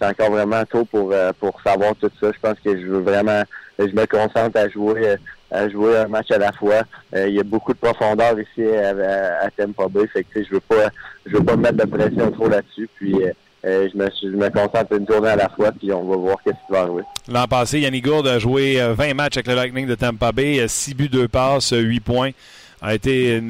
[0.00, 2.30] c'est encore vraiment tôt pour euh, pour savoir tout ça.
[2.32, 3.42] Je pense que je veux vraiment,
[3.78, 5.16] je me concentre à jouer euh,
[5.50, 6.82] à jouer un match à la fois.
[7.14, 10.90] Euh, il y a beaucoup de profondeur ici à, Tampa Bay, je veux pas
[11.26, 12.88] je veux pas mettre de pression trop là-dessus.
[12.96, 13.16] Puis
[13.64, 16.66] je, me, je me concentre une journée à la fois, puis on va voir qu'est-ce
[16.66, 17.02] qui va arriver.
[17.28, 20.94] L'an passé, Yannick Gourde a joué 20 matchs avec le Lightning de Tampa Bay, 6
[20.94, 22.30] buts, 2 passes, 8 points.
[22.80, 23.42] A été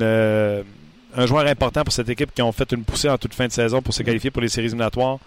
[1.16, 3.52] un joueur important pour cette équipe qui ont fait une poussée en toute fin de
[3.52, 5.18] saison pour se qualifier pour les séries éliminatoires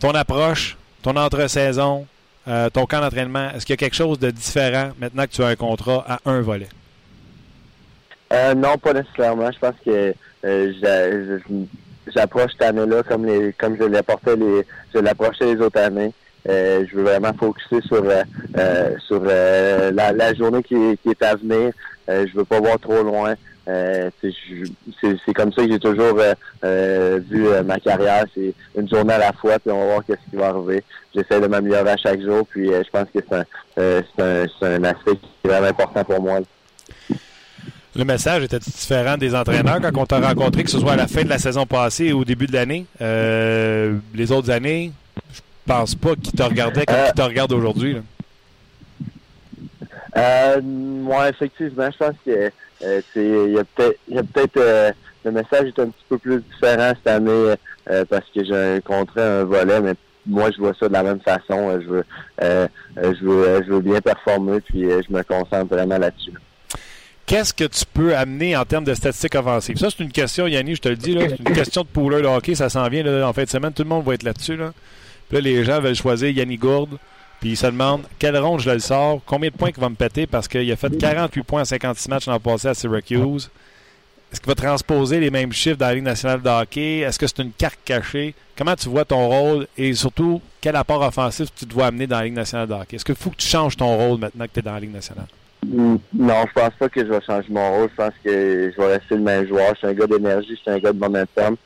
[0.00, 2.06] ton approche, ton entre-saison,
[2.48, 5.42] euh, ton camp d'entraînement, est-ce qu'il y a quelque chose de différent maintenant que tu
[5.42, 6.68] as un contrat à un volet?
[8.32, 9.50] Euh, non, pas nécessairement.
[9.50, 11.38] Je pense que euh,
[12.14, 16.12] j'approche cette année-là comme les comme je l'apportais les je l'approchais les autres années.
[16.44, 18.04] je veux vraiment focuser sur
[19.06, 21.72] sur la, journée qui, qui, est à venir.
[22.08, 23.34] je veux pas voir trop loin.
[23.68, 28.24] Euh, c'est comme ça que j'ai toujours euh, euh, vu ma carrière.
[28.34, 30.82] C'est une journée à la fois, puis on va voir qu'est-ce qui va arriver.
[31.14, 35.28] J'essaie de m'améliorer à chaque jour, puis je pense que c'est un, un, aspect qui
[35.44, 36.40] est vraiment important pour moi.
[37.96, 41.08] Le message était différent des entraîneurs quand on t'a rencontré, que ce soit à la
[41.08, 42.86] fin de la saison passée ou au début de l'année.
[43.00, 44.92] les autres années,
[45.32, 47.96] je pense pas qu'ils te regardaient comme ils te regardent aujourd'hui.
[50.16, 52.50] Euh, moi, effectivement, je pense que
[52.82, 54.92] euh, il y a peut-être euh,
[55.24, 57.54] le message est un petit peu plus différent cette année
[57.90, 59.94] euh, parce que j'ai rencontré un volet, mais
[60.26, 61.80] moi je vois ça de la même façon.
[61.80, 62.04] je veux
[62.40, 66.32] je veux bien performer puis je me concentre vraiment là-dessus.
[67.26, 69.78] Qu'est-ce que tu peux amener en termes de statistiques offensives?
[69.78, 72.26] Ça, c'est une question, Yanni, je te le dis, c'est une question de pouleur de
[72.28, 74.56] hockey, ça s'en vient en fin de semaine, tout le monde va être là-dessus.
[74.56, 74.72] Là.
[75.28, 76.98] Puis là, les gens veulent choisir Yanni Gourde.
[77.40, 79.94] Puis il se demande quelle ronde je le sors, combien de points il va me
[79.94, 80.26] péter?
[80.26, 83.50] Parce qu'il a fait 48 points en 56 matchs l'an passé à Syracuse.
[84.32, 86.98] Est-ce qu'il va transposer les mêmes chiffres dans la Ligue nationale de hockey?
[86.98, 88.34] Est-ce que c'est une carte cachée?
[88.56, 89.66] Comment tu vois ton rôle?
[89.78, 92.96] Et surtout, quel apport offensif tu dois amener dans la Ligue nationale de hockey?
[92.96, 94.92] Est-ce qu'il faut que tu changes ton rôle maintenant que tu es dans la Ligue
[94.92, 95.26] nationale?
[95.64, 97.88] Mm, non, je pense pas que je vais changer mon rôle.
[97.90, 99.70] Je pense que je vais rester le même joueur.
[99.74, 101.56] Je suis un gars d'énergie, je suis un gars de momentum.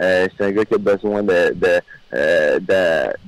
[0.00, 1.80] Euh, c'est un gars qui a besoin de, de,
[2.14, 2.58] euh,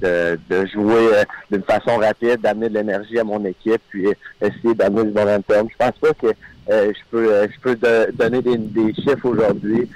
[0.00, 4.06] de, de, jouer euh, d'une façon rapide, d'amener de l'énergie à mon équipe, puis
[4.40, 5.68] essayer d'amener du momentum.
[5.70, 6.28] Je pense pas que
[6.68, 7.76] je peux je peux
[8.14, 9.88] donner des, chiffres aujourd'hui.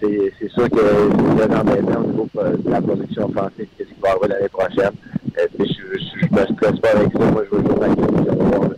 [0.00, 4.10] c'est sûr que je vais en au niveau de la production offensive, qu'est-ce qui va
[4.10, 4.92] arriver l'année prochaine.
[5.36, 7.18] je, je, me stresse pas avec ça.
[7.18, 8.70] Moi, je veux jouer ma je voir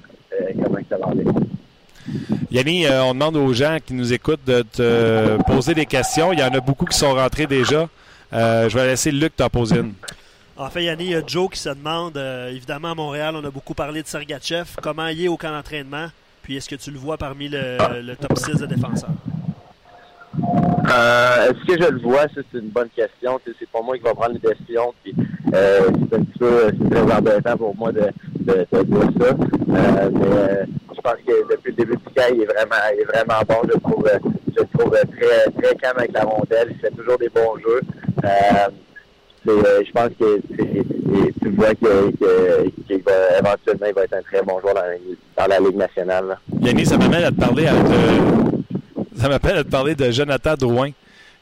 [0.63, 1.56] comment ça va aller.
[2.51, 6.33] Yanni, euh, on demande aux gens qui nous écoutent de te poser des questions.
[6.33, 7.89] Il y en a beaucoup qui sont rentrés déjà.
[8.33, 9.95] Euh, je vais laisser Luc t'en poser une.
[10.57, 13.45] En fait, Yanni, il y a Joe qui se demande, euh, évidemment, à Montréal, on
[13.45, 14.69] a beaucoup parlé de Sergachev.
[14.81, 16.07] Comment il est au camp d'entraînement?
[16.43, 19.11] Puis est-ce que tu le vois parmi le, top 6 de défenseurs?
[20.89, 22.27] Est-ce que je le vois?
[22.35, 23.39] C'est une bonne question.
[23.45, 24.95] C'est pas moi qui va prendre les décisions.
[25.03, 25.15] Puis,
[25.53, 28.09] c'est un peu très embêtant pour moi de,
[28.41, 29.35] de, de dire ça.
[29.67, 33.41] mais je pense que depuis le début du cas, il est vraiment, il est vraiment
[33.49, 36.69] bon pour, je le trouve très, très calme avec la rondelle.
[36.71, 37.81] Il fait toujours des bons jeux.
[38.25, 38.69] Euh,
[39.47, 40.41] je pense que
[41.41, 45.77] tu vois qu'il va éventuellement il va être un très bon joueur dans, la Ligue
[45.77, 46.39] nationale.
[46.61, 48.76] Yannis, ça m'amène à te parler de,
[49.19, 50.91] ça m'appelle à te parler de Jonathan Drouin,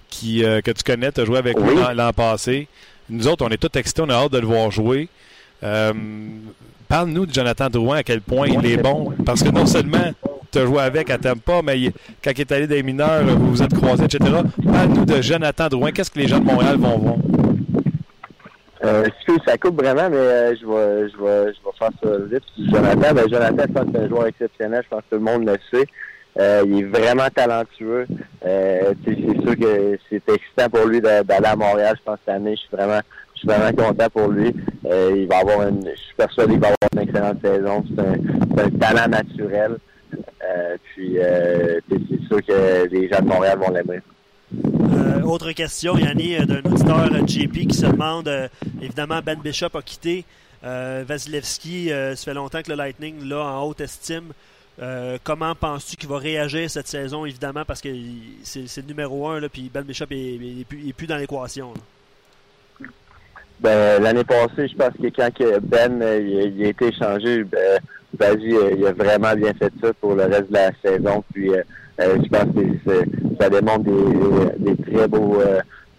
[0.08, 2.68] qui, que tu connais, tu as joué avec lui l'an passé.
[3.10, 5.08] Nous autres, on est tous excités, on a hâte de le voir jouer.
[6.88, 9.12] Parle-nous de Jonathan Drouin, à quel point il est bon.
[9.24, 10.12] Parce que non seulement
[10.52, 13.62] tu as joué avec à Tampa, mais quand il est allé des mineurs, vous vous
[13.62, 14.30] êtes croisés, etc.
[14.64, 15.90] Parle-nous de Jonathan Drouin.
[15.90, 17.16] Qu'est-ce que les gens de Montréal vont voir?
[18.84, 19.08] Euh,
[19.46, 22.42] ça coupe vraiment, mais euh, je, vais, je, vais, je vais faire ça vite.
[22.70, 24.82] Jonathan, ben, Jonathan, je pense que c'est un joueur exceptionnel.
[24.84, 25.86] Je pense que tout le monde le sait.
[26.38, 28.06] Euh, il est vraiment talentueux.
[28.44, 31.96] Euh, c'est sûr que c'est excitant pour lui d'aller à Montréal.
[32.04, 33.00] Je cette année, je suis vraiment
[33.34, 34.54] je suis vraiment content pour lui.
[34.86, 37.84] Euh, il va avoir une, je suis persuadé qu'il va avoir une excellente saison.
[37.96, 39.76] C'est un, talent naturel.
[40.16, 44.00] Euh, puis euh, c'est sûr que les gens de Montréal vont l'aimer.
[44.92, 48.30] Euh, autre question, Yanni, d'un auditeur JP qui se demande,
[48.80, 50.24] évidemment, Ben Bishop a quitté
[50.62, 51.88] Vasilevski.
[51.88, 54.32] ça fait longtemps que le Lightning l'a en haute estime.
[55.22, 57.88] Comment penses-tu qu'il va réagir cette saison, évidemment, parce que
[58.42, 60.64] c'est le numéro un, là, puis Ben Bishop est,
[60.94, 61.72] plus, dans l'équation.
[63.60, 65.30] Ben, l'année passée, je pense que quand
[65.62, 67.80] Ben il, a été échangé, ben,
[68.20, 71.24] euh, il a vraiment bien fait ça pour le reste de la saison.
[71.32, 71.62] Puis euh,
[72.00, 73.84] euh, je pense que ça démontre
[74.58, 75.38] des, très beaux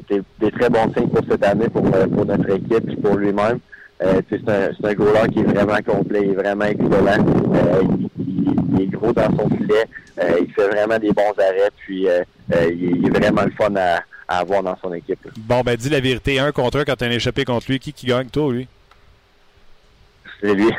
[0.09, 3.59] des, très bons signes pour cette année, pour, notre équipe et pour lui-même.
[3.99, 7.25] c'est un, un qui est vraiment complet, il est vraiment excellent.
[8.45, 9.85] Il, est gros dans son filet.
[10.39, 11.71] il fait vraiment des bons arrêts.
[11.77, 12.07] Puis
[12.49, 15.19] il, est vraiment le fun à, avoir dans son équipe.
[15.37, 16.39] Bon, ben dis la vérité.
[16.39, 17.79] Un contre un quand tu as échappé contre lui.
[17.79, 18.67] Qui, qui gagne, toi lui?
[20.41, 20.69] c'est lui.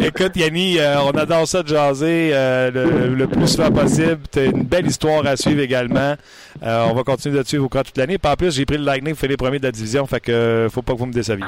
[0.06, 4.20] Écoute, Yanni, euh, on adore ça de jaser euh, le, plus souvent possible.
[4.30, 6.16] Tu une belle histoire à suivre également.
[6.62, 8.18] Euh, on va continuer de te suivre au cours toute l'année.
[8.22, 10.82] en plus, j'ai pris le Lightning, fait les premiers de la division, fait que faut
[10.82, 11.44] pas que vous me déceviez.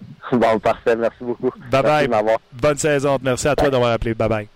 [0.32, 0.96] Bon, parfait.
[0.96, 1.52] Merci beaucoup.
[1.70, 2.08] Bye bye.
[2.52, 3.18] Bonne saison.
[3.22, 4.14] Merci à toi d'avoir appelé.
[4.14, 4.48] Bye bye.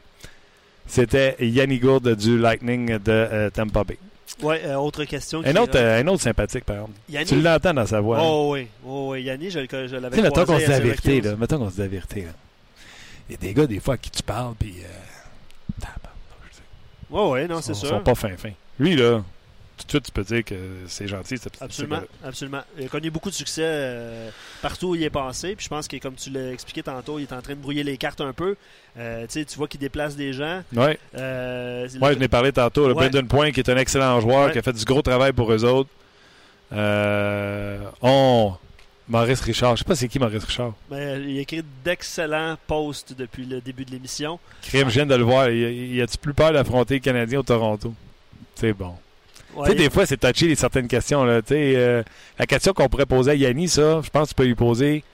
[0.87, 3.99] C'était Yanni Gourde du Lightning de Tampa Bay.
[4.43, 5.43] Oui, euh, autre question.
[5.45, 7.27] Un autre, euh, un autre sympathique, par exemple.
[7.27, 8.19] Tu l'entends dans sa voix.
[8.23, 9.23] Oh oui, oh, oui.
[9.23, 11.37] Yanni, je, je l'avais Tu sais, mettons qu'on se dit la vérité, là.
[11.37, 12.33] Mettons qu'on se dit la vérité, là.
[13.29, 14.75] Il y a des gars, des fois, à qui tu parles, puis...
[14.83, 15.87] Euh...
[17.11, 17.89] Oui, oui, non, c'est sûr.
[17.89, 18.53] Ils sont pas fins, fins.
[18.79, 19.23] Lui, là,
[19.81, 20.55] tout de suite, tu peux dire que
[20.87, 21.37] c'est gentil.
[21.61, 22.63] Absolument, absolument.
[22.79, 24.31] Il a connu beaucoup de succès euh,
[24.63, 25.55] partout où il est passé.
[25.57, 27.83] Puis je pense que, comme tu l'as expliqué tantôt, il est en train de brouiller
[27.83, 28.57] les cartes un peu.
[28.99, 30.63] Euh, tu vois qu'il déplace des gens.
[30.75, 30.93] Oui.
[31.17, 32.89] Euh, je n'ai parlé tantôt.
[32.89, 35.53] Le Brendan Point, qui est un excellent joueur, qui a fait du gros travail pour
[35.53, 35.91] eux autres.
[36.73, 38.55] on.
[39.09, 39.75] Maurice Richard.
[39.75, 40.73] Je sais pas c'est qui Maurice Richard.
[40.89, 44.39] Ben, il a écrit d'excellents posts depuis le début de l'émission.
[44.63, 45.51] Crime, je viens de le voir.
[45.51, 47.93] Y a-tu plus peur d'affronter les Canadiens au Toronto?
[48.55, 48.95] C'est bon
[49.57, 51.25] tu sais, des fois, c'est touché les certaines questions.
[51.25, 51.41] Là.
[51.51, 52.03] Euh,
[52.39, 55.05] la question qu'on pourrait poser à Yanni, ça, je pense que tu peux lui poser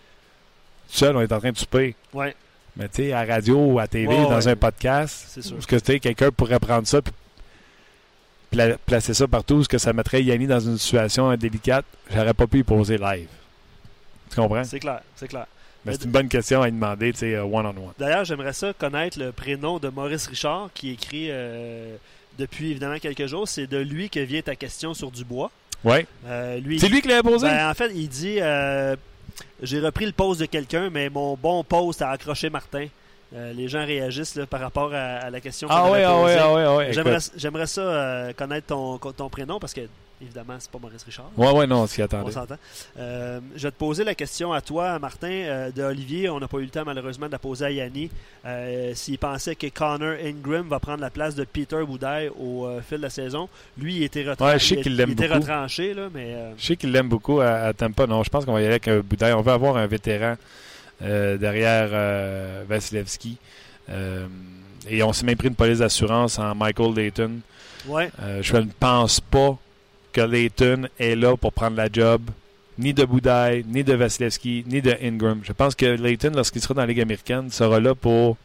[0.88, 1.94] seul, on est en train de souper.
[2.12, 2.34] Ouais.
[2.76, 5.56] Mais tu sais, à radio ou à TV, dans un podcast, c'est sûr.
[5.56, 7.00] Parce que quelqu'un pourrait prendre ça
[8.58, 12.46] et placer ça partout, ce que ça mettrait Yanni dans une situation délicate, j'aurais pas
[12.46, 13.28] pu lui poser live.
[14.30, 14.64] Tu comprends?
[14.64, 15.46] C'est clair, c'est clair.
[15.84, 17.92] Mais c'est une bonne question à lui demander, tu sais, euh, one-on-one.
[17.98, 21.96] D'ailleurs, j'aimerais ça connaître le prénom de Maurice Richard, qui écrit euh,
[22.38, 23.48] depuis évidemment quelques jours.
[23.48, 25.50] C'est de lui que vient ta question sur Dubois.
[25.84, 26.06] Oui.
[26.26, 27.46] Euh, c'est lui qui l'a posé?
[27.46, 28.96] Ben, en fait, il dit euh,
[29.62, 32.86] J'ai repris le poste de quelqu'un, mais mon bon poste a accroché Martin.
[33.34, 36.62] Euh, les gens réagissent par rapport à, la question ah, oui, ah, oui, ah oui,
[36.62, 39.82] ah oui, J'aimerais ça connaître ton, ton prénom parce que
[40.20, 41.30] Évidemment, c'est pas Maurice Richard.
[41.36, 42.28] Oui, oui, non, s'y attendait.
[42.28, 42.56] On s'entend.
[42.98, 46.30] Euh, je vais te poser la question à toi, Martin, euh, de Olivier.
[46.30, 48.10] On n'a pas eu le temps, malheureusement, de la poser à Yanni.
[48.46, 52.96] Euh, s'il pensait que Connor Ingram va prendre la place de Peter Boudaille au fil
[52.96, 53.50] de la saison.
[53.76, 54.52] Lui, il était, retranché.
[54.52, 55.34] ouais, je sais qu'il l'aime beaucoup.
[55.34, 55.92] retranché.
[55.92, 58.06] Là, mais, Je sais qu'il l'aime beaucoup à, Tampa.
[58.06, 59.34] Non, je pense qu'on va y aller avec Boudaille.
[59.34, 60.36] On veut avoir un vétéran
[60.98, 63.36] derrière Vasilevski.
[64.88, 67.32] et on s'est même pris une police d'assurance en Michael Dayton.
[67.86, 68.10] Ouais.
[68.40, 69.58] je ne pense pas
[70.16, 72.22] que Layton est là pour prendre la job,
[72.78, 75.40] ni de Boudaille, ni de Vasilevski, ni de Ingram.
[75.42, 78.38] Je pense que Layton, lorsqu'il sera dans la Ligue américaine, sera là pour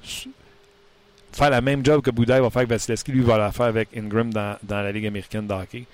[1.32, 3.14] faire la même job que Boudaille va faire avec Vasilevski.
[3.14, 5.86] Lui va la faire avec Ingram dans, la Ligue américaine de hockey.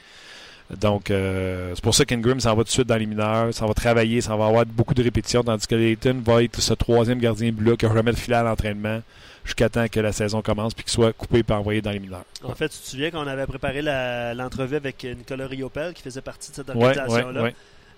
[0.81, 3.67] Donc, euh, c'est pour ça qu'Ingram s'en va tout de suite dans les mineurs, s'en
[3.67, 7.19] va travailler, s'en va avoir beaucoup de répétitions, tandis que Layton va être ce troisième
[7.19, 9.01] gardien bleu qui va remettre le filet à l'entraînement
[9.47, 12.25] jusqu'à temps que la saison commence puis qu'il soit coupé et envoyé dans les mineurs.
[12.43, 16.51] En fait, tu te souviens qu'on avait préparé l'entrevue avec Nicolas Riopel qui faisait partie
[16.51, 17.49] de cette organisation-là?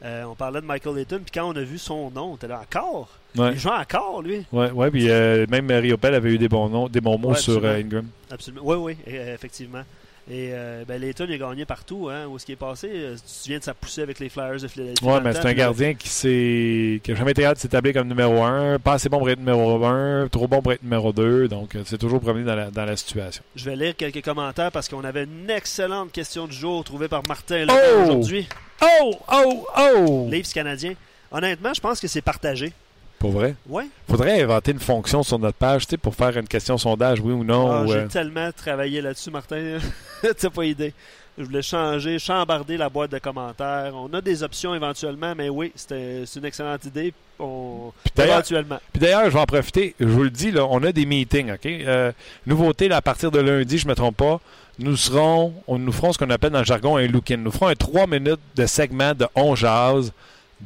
[0.02, 2.47] Euh, on parlait de Michael Layton, puis quand on a vu son nom, on était
[2.47, 3.10] là encore?
[3.38, 3.52] Ouais.
[3.52, 4.45] Il joue encore, lui?
[4.52, 7.32] Ouais, ouais, puis euh, même Rio Pell avait eu des bons, noms, des bons mots
[7.32, 8.08] Ouais, sur euh, Ingram.
[8.32, 8.62] Absolument.
[8.66, 9.84] Oui, oui, effectivement.
[10.32, 12.07] Et euh, ben, Layton il a gagné partout.
[12.11, 14.30] Hein, où est-ce qu'il est passé Euh, Tu te souviens de sa poussée avec les
[14.30, 17.32] Flyers de Philadelphie Ouais, dans mais c'est un là, gardien qui s'est qui a jamais
[17.32, 20.47] été capable de s'établir comme numéro 1, pas assez bon pour être numéro 1, trop
[20.47, 23.41] bon pour être numéro 2, donc euh, c'est toujours promené dans la, dans la situation.
[23.55, 27.25] Je vais lire quelques commentaires parce qu'on avait une excellente question du jour trouvée par
[27.27, 28.01] Martin Oh!
[28.03, 28.47] aujourd'hui.
[28.84, 30.27] Oh, oh, oh!
[30.30, 30.93] Leafs canadien.
[31.32, 32.71] Honnêtement, je pense que c'est partagé.
[33.20, 33.55] Pour vrai?
[33.67, 33.86] Ouais.
[34.09, 37.34] Faudrait inventer une fonction sur notre page, tu sais, pour faire une question sondage, oui
[37.34, 37.70] ou non.
[37.70, 39.78] Ah, ou, J'ai euh, tellement travaillé là-dessus, Martin.
[40.39, 40.93] T'as pas idée.
[41.38, 43.93] Je voulais changer, chambarder la boîte de commentaires.
[43.95, 47.13] On a des options éventuellement, mais oui, c'est une excellente idée.
[47.39, 47.91] On...
[48.03, 48.80] Puis d'ailleurs- Éventuellement.
[48.91, 49.95] Puis d'ailleurs, je vais en profiter.
[49.99, 51.65] Je vous le dis, là, on a des meetings, OK?
[51.65, 52.11] Euh,
[52.45, 54.41] nouveauté, là, à partir de lundi, je ne me trompe pas,
[54.80, 57.38] nous serons, on nous ferons ce qu'on appelle dans le jargon un look-in.
[57.38, 60.11] Nous ferons un 3 minutes de segment de 11 jazz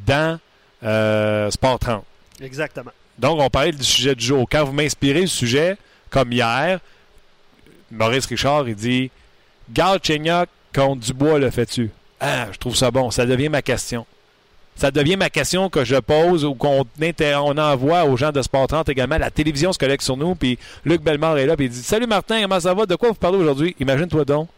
[0.08, 0.40] dans
[0.84, 2.04] euh, Sport 30.
[2.42, 2.92] Exactement.
[3.18, 4.48] Donc, on parlait du sujet du jour.
[4.50, 5.78] Quand vous m'inspirez le sujet,
[6.10, 6.80] comme hier,
[7.92, 9.12] Maurice Richard, il dit
[9.72, 11.92] Garde Chenyok contre Dubois, le fais-tu?
[12.20, 13.12] Ah, je trouve ça bon.
[13.12, 14.06] Ça devient ma question.
[14.76, 16.88] Ça devient ma question que je pose ou qu'on
[17.58, 19.20] envoie aux gens de Sport 30 également.
[19.20, 22.08] La télévision se collecte sur nous, puis Luc Bellemare est là, puis il dit Salut
[22.08, 22.88] Martin, comment ça va?
[22.88, 23.76] De quoi vous parlez aujourd'hui?
[23.80, 24.50] Imagine-toi donc.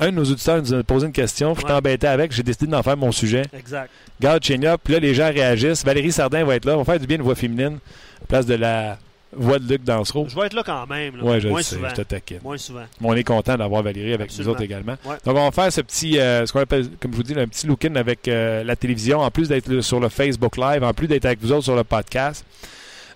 [0.00, 2.82] Un de nos auditeurs nous a posé une question, puis t'embêtais avec, j'ai décidé d'en
[2.82, 3.42] faire mon sujet.
[3.56, 3.90] Exact.
[4.20, 5.84] Garde Chenyok, puis là, les gens réagissent.
[5.84, 6.74] Valérie Sardin va être là.
[6.74, 8.98] On va faire du bien une voix féminine à la place de la
[9.32, 10.26] voix de Luc Dansereau.
[10.28, 11.16] Je vais être là quand même.
[11.18, 11.22] là.
[11.22, 11.88] Ouais, je Moins sais, souvent.
[11.90, 12.40] je te taquine.
[12.42, 12.84] Moins souvent.
[13.00, 14.46] Mais on est content d'avoir Valérie avec Absolument.
[14.48, 14.96] nous autres également.
[15.04, 15.16] Ouais.
[15.24, 17.46] Donc, on va faire ce petit, euh, ce qu'on appelle, comme je vous dis, un
[17.46, 21.06] petit look-in avec euh, la télévision, en plus d'être sur le Facebook Live, en plus
[21.06, 22.44] d'être avec vous autres sur le podcast.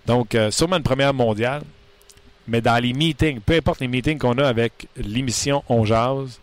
[0.07, 1.63] Donc, euh, sûrement une première mondiale.
[2.47, 6.41] Mais dans les meetings, peu importe les meetings qu'on a avec l'émission On Jase,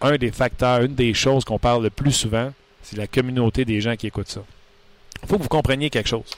[0.00, 3.80] un des facteurs, une des choses qu'on parle le plus souvent, c'est la communauté des
[3.80, 4.42] gens qui écoutent ça.
[5.22, 6.30] Il faut que vous compreniez quelque chose.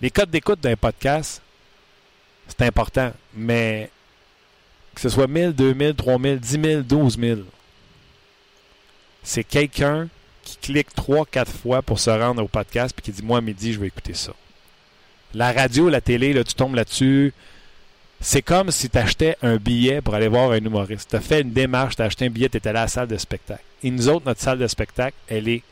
[0.00, 1.40] Les codes d'écoute d'un podcast,
[2.48, 3.90] c'est important, mais
[4.94, 7.40] que ce soit 1000, 2000, 3000, 10 000, 12 000,
[9.22, 10.08] c'est quelqu'un
[10.42, 13.72] qui clique 3-4 fois pour se rendre au podcast puis qui dit Moi, à midi,
[13.72, 14.32] je vais écouter ça.
[15.34, 17.34] La radio, la télé, là, tu tombes là-dessus.
[18.20, 21.10] C'est comme si tu achetais un billet pour aller voir un humoriste.
[21.10, 23.08] Tu as fait une démarche, tu as acheté un billet, tu étais à la salle
[23.08, 23.62] de spectacle.
[23.82, 25.62] Et nous autres, notre salle de spectacle, elle est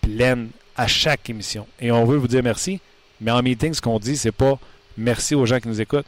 [0.00, 1.66] pleine à chaque émission.
[1.80, 2.80] Et on veut vous dire merci,
[3.20, 4.58] mais en meeting, ce qu'on dit, c'est pas
[4.96, 6.06] merci aux gens qui nous écoutent.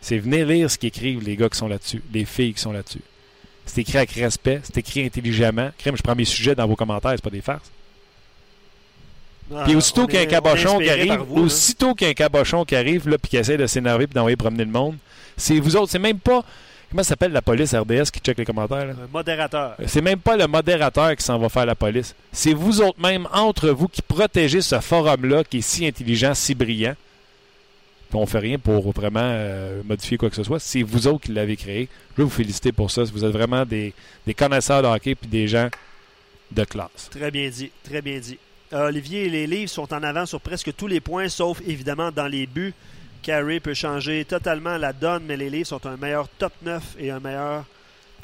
[0.00, 3.00] C'est venez lire ce qu'écrivent les gars qui sont là-dessus, les filles qui sont là-dessus.
[3.64, 5.70] C'est écrit avec respect, c'est écrit intelligemment.
[5.78, 7.70] Crème, je prends mes sujets dans vos commentaires, c'est pas des farces.
[9.48, 12.08] Puis Ah, aussitôt on qu'il y a un cabochon qui arrive, vous, aussitôt qu'il y
[12.08, 14.70] a un cabochon qui arrive, là, puis qui essaie de s'énerver puis d'envoyer promener le
[14.70, 14.96] monde,
[15.36, 16.44] c'est vous autres, c'est même pas.
[16.90, 18.86] Comment ça s'appelle la police RDS qui check les commentaires?
[18.86, 18.92] là?
[18.92, 19.74] Un modérateur.
[19.86, 22.14] C'est même pas le modérateur qui s'en va faire la police.
[22.32, 26.54] C'est vous autres même, entre vous, qui protégez ce forum-là qui est si intelligent, si
[26.54, 26.94] brillant.
[28.08, 30.60] Puis on fait rien pour vraiment euh, modifier quoi que ce soit.
[30.60, 31.88] C'est vous autres qui l'avez créé.
[32.12, 33.02] Je veux vous féliciter pour ça.
[33.02, 33.92] Vous êtes vraiment des,
[34.24, 35.68] des connaisseurs de hockey puis des gens
[36.52, 37.08] de classe.
[37.10, 37.72] Très bien dit.
[37.82, 38.38] Très bien dit.
[38.72, 42.28] Euh, Olivier, les livres sont en avant sur presque tous les points, sauf évidemment dans
[42.28, 42.74] les buts.
[43.26, 47.10] Carey peut changer totalement la donne, mais les livres sont un meilleur top 9 et
[47.10, 47.64] un meilleur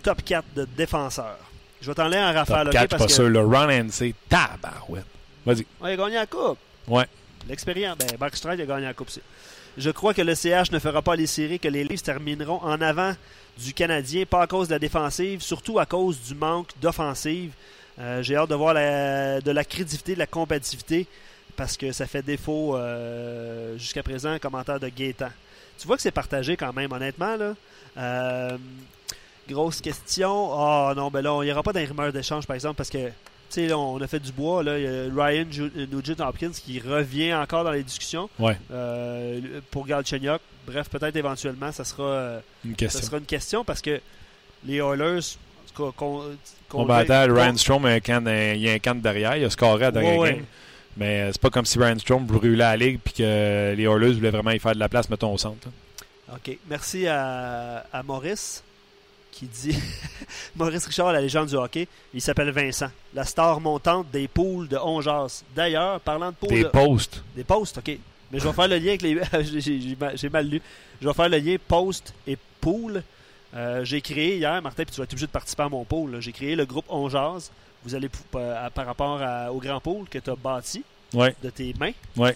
[0.05, 1.39] top 4 de défenseurs.
[1.81, 3.29] Je vais t'en lire en rafale, Top ok, 4, je suis parce pas que sûr.
[3.29, 5.05] Le run and c'est tabarouette.
[5.45, 5.67] Vas-y.
[5.83, 6.59] Il a gagné la coupe.
[6.87, 7.07] Ouais.
[7.49, 7.99] L'expérience.
[7.99, 9.21] Ben, Backstride a gagné la coupe aussi.
[9.77, 12.81] Je crois que le CH ne fera pas les séries, que les Leafs termineront en
[12.81, 13.15] avant
[13.59, 17.51] du Canadien, pas à cause de la défensive, surtout à cause du manque d'offensive.
[17.99, 21.07] Euh, J'ai hâte de voir la- de la crédibilité, de la compétitivité,
[21.57, 25.29] parce que ça fait défaut euh, jusqu'à présent, un commentaire de Gaétan.
[25.79, 27.37] Tu vois que c'est partagé quand même, honnêtement.
[27.37, 27.55] Là.
[27.99, 28.57] Euh,
[29.49, 30.51] grosse question.
[30.55, 33.07] Ah non, ben là, on n'ira pas dans les rumeurs d'échange, par exemple, parce que
[33.09, 34.63] tu sais, on a fait du bois.
[34.63, 38.57] Là, il y a Ryan Ju- Nugent Hopkins qui revient encore dans les discussions Ouais.
[38.71, 40.41] euh, pour Galchenyuk.
[40.67, 43.03] Bref, peut-être éventuellement, ça sera, euh, Une ça question.
[43.03, 44.01] sera une question parce que
[44.65, 45.19] les Oilers.
[45.77, 46.23] cas, qu'on-
[46.69, 47.91] qu'on- On va attendre qu'on- Ryan Strom, il
[48.61, 49.37] y a un camp de derrière.
[49.39, 50.39] Il a scoré à la dernière Ouais, game.
[50.41, 50.45] ouais.
[50.97, 54.13] Mais euh, c'est pas comme si Ryan Strom brûlait la ligue puis que les Oilers
[54.13, 55.67] voulaient vraiment y faire de la place, mettons, au centre.
[55.67, 56.35] là.
[56.37, 56.57] OK.
[56.69, 58.63] Merci à, à Maurice
[59.31, 59.77] qui dit
[60.57, 61.89] Maurice Richard, la légende du hockey.
[62.13, 65.43] Il s'appelle Vincent, la star montante des poules de Onjas.
[65.57, 66.49] D'ailleurs, parlant de poules.
[66.51, 67.23] Des posts.
[67.35, 67.99] Des posts, OK.
[68.31, 69.19] Mais je vais faire le lien avec les.
[69.61, 70.61] j'ai- j'ai mal- lu.
[71.01, 73.03] Je vais faire le lien post et pool.
[73.55, 76.21] Euh, j'ai créé hier, Martin, puis tu vas être obligé de participer à mon là.
[76.21, 77.51] J'ai créé le groupe On Jase.
[77.85, 81.35] Vous allez par rapport à- au grand pool que tu as bâti Ouais.
[81.43, 81.93] de tes mains.
[82.17, 82.35] Ouais.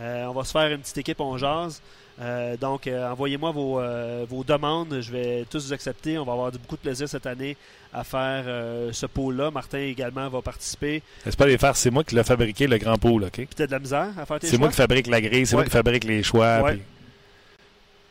[0.00, 1.80] Euh, on va se faire une petite équipe On Jase.
[2.20, 3.80] Euh, donc, euh, envoyez-moi vos,
[4.28, 4.98] vos demandes.
[5.00, 6.18] Je vais tous vous accepter.
[6.18, 7.56] On va avoir beaucoup de plaisir cette année
[7.92, 8.44] à faire
[8.92, 9.50] ce pôle-là.
[9.50, 11.02] Martin également va participer.
[11.24, 13.30] C'est pas les faire, c'est moi qui l'ai fabriqué, le grand pôle, OK?
[13.32, 15.54] Puis t'as de la misère à faire tes C'est moi qui fabrique la grille, c'est
[15.56, 16.60] moi qui fabrique les choix.
[16.62, 16.72] Ouais.
[16.74, 16.82] puis-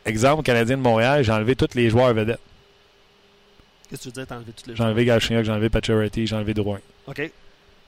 [0.06, 2.40] Exemple, Canadien de Montréal, j'ai enlevé tous les joueurs vedettes.
[3.88, 6.26] Qu'est-ce que tu veux dire, t'as enlevé toutes les J'ai enlevé Galchenyuk, j'ai enlevé Pacioretty,
[6.26, 6.78] j'ai enlevé Drouin.
[7.06, 7.30] OK.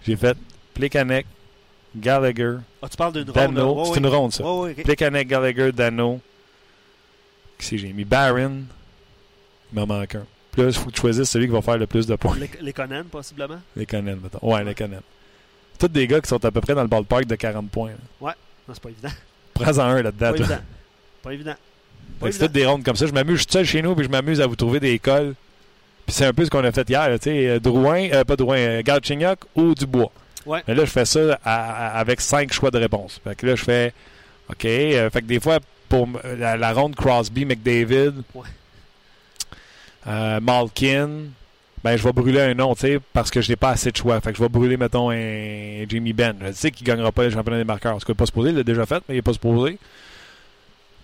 [0.06, 0.36] J'ai fait
[0.74, 1.26] Plekanec,
[1.96, 3.34] Gallagher, Ah, tu parles d'une ronde.
[3.34, 3.74] Dano.
[3.74, 3.98] Ouais, c'est ouais.
[3.98, 4.44] une ronde, ça.
[4.44, 4.82] Ouais, ouais.
[4.82, 6.20] Plekanec, Gallagher, Dano.
[7.58, 8.04] C'est j'ai mis?
[8.04, 8.62] Barron.
[9.72, 10.24] Il m'en manque un.
[10.52, 12.36] Puis là, il faut que tu choisisses celui qui va faire le plus de points.
[12.38, 13.60] Les, les Conan, possiblement?
[13.76, 14.38] Les Conan, mettons.
[14.42, 15.00] Ouais, les Conan.
[15.78, 17.90] Tous des gars qui sont à peu près dans le ballpark de 40 points.
[18.22, 18.34] là.
[18.66, 19.08] Non, c'est pas évident.
[19.54, 20.30] Prends-en un là-dedans.
[20.30, 20.46] Pas toi.
[20.46, 20.60] évident.
[21.22, 21.54] Pas évident.
[22.30, 23.06] C'est toutes des rondes comme ça.
[23.06, 25.34] Je m'amuse, je suis seul chez nous, puis je m'amuse à vous trouver des cols.
[26.10, 27.06] Puis c'est un peu ce qu'on a fait hier.
[27.20, 30.10] Tu sais, euh, Drouin, euh, pas Drouin, euh, Galchenyuk ou Dubois.
[30.44, 30.60] Ouais.
[30.66, 33.20] Mais là, je fais ça à- à- avec cinq choix de réponse.
[33.22, 33.92] Fait que là, je fais
[34.50, 34.64] OK.
[34.64, 38.42] euh, fait que des fois, pour la, la ronde Crosby, McDavid, Ouais.
[40.08, 41.10] euh, Malkin,
[41.84, 43.96] ben je vais brûler un nom, tu sais, parce que je n'ai pas assez de
[43.96, 44.20] choix.
[44.20, 46.34] Fait que je vais brûler, mettons, un Jimmy Ben.
[46.44, 47.94] Je sais qu'il ne gagnera pas le championnat des marqueurs.
[47.94, 49.32] En tout cas, il n'est pas supposé, il l'a déjà fait, mais il n'est pas
[49.32, 49.78] supposé.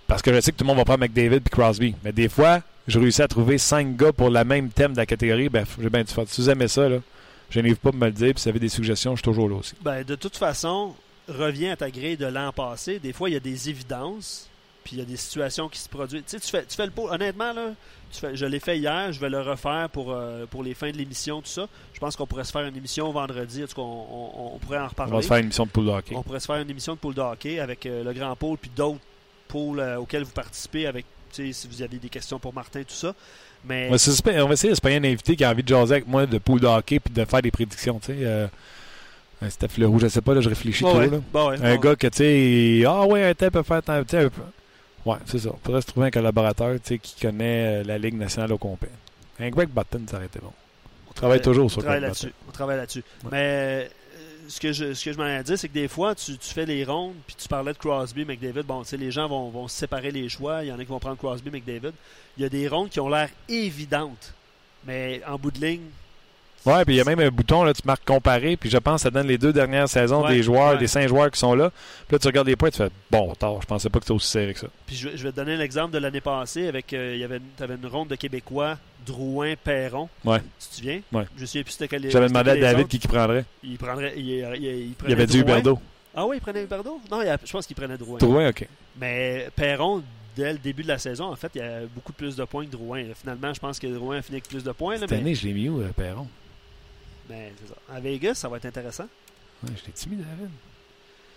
[0.07, 1.95] Parce que je sais que tout le monde va prendre McDavid et Crosby.
[2.05, 5.07] Mais des fois, je réussis à trouver cinq gars pour le même thème de la
[5.07, 5.49] catégorie.
[5.49, 6.25] Ben, j'ai bien du fun.
[6.27, 6.99] Si vous aimez ça, là,
[7.51, 8.33] je n'arrive pas à me le dire.
[8.33, 9.75] Puis si vous avez des suggestions, je suis toujours là aussi.
[9.83, 10.95] Ben, de toute façon,
[11.29, 12.99] reviens à ta grille de l'an passé.
[13.01, 14.49] Des fois, il y a des évidences,
[14.85, 16.23] puis il y a des situations qui se produisent.
[16.29, 17.09] Tu sais, tu fais, tu fais le pot.
[17.11, 17.71] Honnêtement, là,
[18.13, 20.93] tu fais- je l'ai fait hier, je vais le refaire pour, euh, pour les fins
[20.93, 21.67] de l'émission, tout ça.
[21.93, 23.65] Je pense qu'on pourrait se faire une émission vendredi.
[23.65, 25.13] En tout cas, on, on- on pourrait en On reparler.
[25.13, 26.15] va se faire une émission de pool de hockey.
[26.15, 28.59] On pourrait se faire une émission de pool de hockey avec euh, le grand pôle
[28.59, 29.01] puis d'autres
[29.49, 33.15] pôles euh, auxquels vous participez avec si vous avez des questions pour Martin, tout ça.
[33.65, 35.63] Mais On va, essayer- on va essayer de se payer un invité qui a envie
[35.63, 37.99] de jaser avec moi de pool de hockey puis de faire des prédictions.
[37.99, 38.47] Tu sais, euh,
[39.43, 40.99] un Steph Leroux, je sais pas, là, je réfléchis Ouais, trop.
[41.01, 41.11] ouais.
[41.11, 41.19] Là.
[41.33, 41.81] Bon, ouais, Un bon.
[41.81, 44.31] gars que, tu sais, ah ouais, un tel peut faire un peu-
[45.05, 45.51] Ouais, c'est ça.
[45.53, 48.59] On pourrait se trouver un collaborateur tu sais, qui connaît euh, la Ligue nationale au
[48.59, 48.89] complet.
[49.39, 50.53] Un Greg Button, ça aurait été bon.
[51.11, 52.33] On travaille toujours on sur travaille là-dessus.
[52.49, 53.05] On travaille là-dessus.
[53.25, 53.29] Ouais.
[53.33, 53.85] Mais euh,
[54.49, 57.37] ce que je, m'en ai dit, c'est que des fois, tu, fais les rondes, puis
[57.37, 58.63] tu parlais de Crosby, McDavid.
[58.63, 60.65] Bon, tu sais, les gens vont, vont séparer les choix.
[60.65, 61.93] Il y en a qui vont prendre Crosby, McDavid.
[62.37, 64.35] Il y a des rondes qui ont l'air évidentes.
[64.85, 65.89] Mais en bout de ligne,
[66.67, 68.97] Ouais, puis il y a même un bouton, là, tu marques comparer, puis je pense
[68.97, 70.79] que ça donne les deux dernières saisons Ouais, des joueurs, ouais.
[70.79, 71.71] des cinq joueurs qui sont là.
[72.09, 74.15] Puis là, tu regardes les points, tu fais bon, tard, je pensais pas que c'était
[74.17, 74.67] aussi serré que ça.
[74.87, 77.25] Puis je, vais- je vais te donner l'exemple de l'année passée avec euh, il y
[77.25, 80.09] avait tu avais une ronde de Québécois, Drouin, Perron.
[80.25, 80.41] Ouais.
[80.61, 81.01] Tu te souviens?
[81.13, 81.25] Ouais.
[81.37, 82.89] Je me souviens plus c'était quel J'avais demandé à David autres.
[82.89, 83.45] qui qui prendrait.
[83.63, 85.41] il prendrait il, il- il Il prenait y avait Drouin.
[85.43, 85.79] Huberdo.
[86.17, 88.19] Ah oui, il prenait Huberdo Non, il a- je pense qu'il prenait Drouin.
[88.19, 88.67] Drouin, ok.
[89.01, 90.03] Mais Perron
[90.35, 92.67] dès le début de la saison, en fait, il y a beaucoup plus de points
[92.67, 93.05] que Drouin.
[93.19, 95.35] Finalement, je pense que Drouin a fini avec plus de points là, Cette mais, année,
[95.35, 96.27] je l'ai mis où, euh, Perron?
[97.29, 97.95] Mais c'est ça.
[97.95, 99.07] À Vegas, ça va être intéressant.
[99.63, 100.51] Ouais, je l'ai timide, David.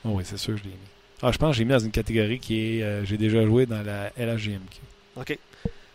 [0.05, 0.75] Oh, oui, c'est sûr, je l'ai mis.
[1.21, 2.83] Ah, je pense que j'ai mis dans une catégorie qui est.
[2.83, 4.79] euh, j'ai déjà joué dans la LHGMQ.
[5.17, 5.37] OK.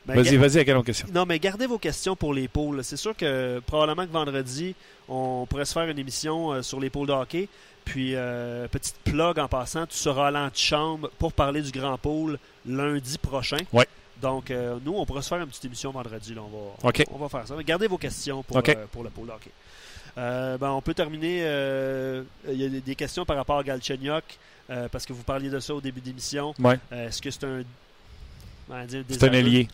[0.07, 1.09] Ben, Vas-y, vas-y, à quelle question?
[1.15, 2.85] Non, mais gardez vos questions pour les pôles.
[2.85, 4.75] C'est sûr que probablement que vendredi,
[5.09, 7.49] on pourrait se faire une émission euh, sur les pôles de hockey.
[7.87, 12.39] Puis, euh, petite plug en passant, tu seras à l'antichambre pour parler du grand pôle
[12.67, 13.57] lundi prochain.
[13.73, 13.87] Ouais.
[14.21, 16.35] Donc, euh, nous, on pourra se faire une petite émission vendredi.
[16.35, 16.43] Là.
[16.43, 16.49] On,
[16.83, 17.05] va, OK.
[17.11, 17.55] on va faire ça.
[17.63, 19.51] Gardez vos questions pour, pour le pôle de hockey.
[20.17, 21.41] Euh, ben, on peut terminer.
[21.43, 24.23] euh, Il y a des- questions par rapport à Galchenyuk,
[24.71, 26.55] euh, parce que vous parliez de ça au début d'émission.
[26.59, 26.79] Ouais.
[26.93, 27.63] Est-ce que c'est un.
[29.11, 29.69] C'est un allié.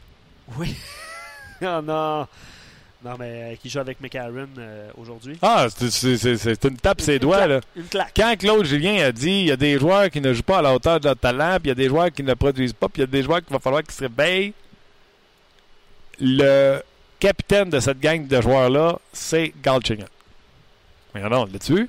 [0.59, 0.75] Oui.
[1.63, 2.27] oh non.
[3.03, 5.39] Non, mais euh, qui joue avec McCarron euh, aujourd'hui.
[5.41, 7.49] Ah, c'est- une tape ses Une doigts, claque.
[7.49, 7.61] là.
[7.77, 8.13] Une claque.
[8.15, 10.63] Quand Claude Julien a dit il y a des joueurs qui ne jouent pas à
[10.63, 12.89] la hauteur de leur talent, puis il y a des joueurs qui ne produisent pas,
[12.91, 14.53] puis il y a des joueurs qu'il va falloir qu'ils se réveillent,
[16.21, 16.81] le
[17.19, 20.09] capitaine de cette gang de joueurs-là, c'est Galchenyuk.
[21.15, 21.89] Mais non, l'as-tu vu?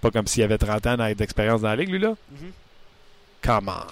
[0.00, 2.14] Pas comme s'il avait 30 ans d'expérience dans la ligue, lui, là.
[2.30, 2.52] Mhm.
[3.40, 3.84] Comment?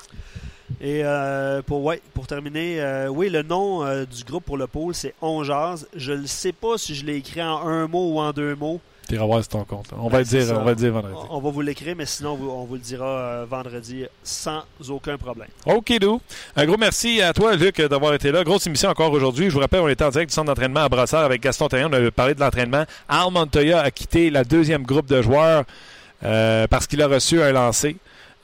[0.81, 4.67] Et euh, pour, ouais, pour terminer, euh, oui, le nom euh, du groupe pour le
[4.67, 5.89] pôle, c'est On Jase.
[5.95, 8.81] Je ne sais pas si je l'ai écrit en un mot ou en deux mots.
[9.17, 9.87] Ton compte.
[9.99, 10.59] On Ben, va le c'est dire, ça.
[10.61, 11.15] on va le dire vendredi.
[11.31, 14.05] On, on va vous l'écrire, mais sinon, on vous, on vous le dira euh, vendredi
[14.23, 15.49] sans aucun problème.
[15.67, 16.21] OK, Dou.
[16.57, 18.45] Un gros merci à toi, Luc, d'avoir été là.
[18.45, 19.47] Grosse émission encore aujourd'hui.
[19.49, 21.89] Je vous rappelle, on était en direct du centre d'entraînement à Brassard avec Gaston Terrien.
[21.91, 22.85] On avait parlé de l'entraînement.
[23.09, 25.65] Al Montoya a quitté la deuxième groupe de joueurs
[26.25, 27.97] euh, parce qu'il a reçu un lancer.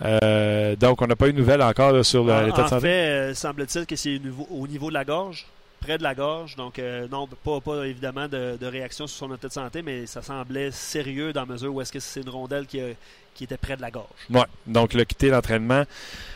[0.05, 2.69] Euh, donc, on n'a pas eu de nouvelles encore là, sur En, l'état de en
[2.69, 2.81] santé.
[2.83, 5.47] fait, euh, semble-t-il que c'est au niveau de la gorge,
[5.87, 6.57] près de la gorge.
[6.57, 10.07] Donc, euh, non, pas, pas évidemment de, de réaction sur son état de santé, mais
[10.07, 12.95] ça semblait sérieux dans la mesure où est-ce que c'est une rondelle qui, a-
[13.35, 14.07] qui était près de la gorge.
[14.31, 15.85] Ouais, donc il a quitté l'entraînement.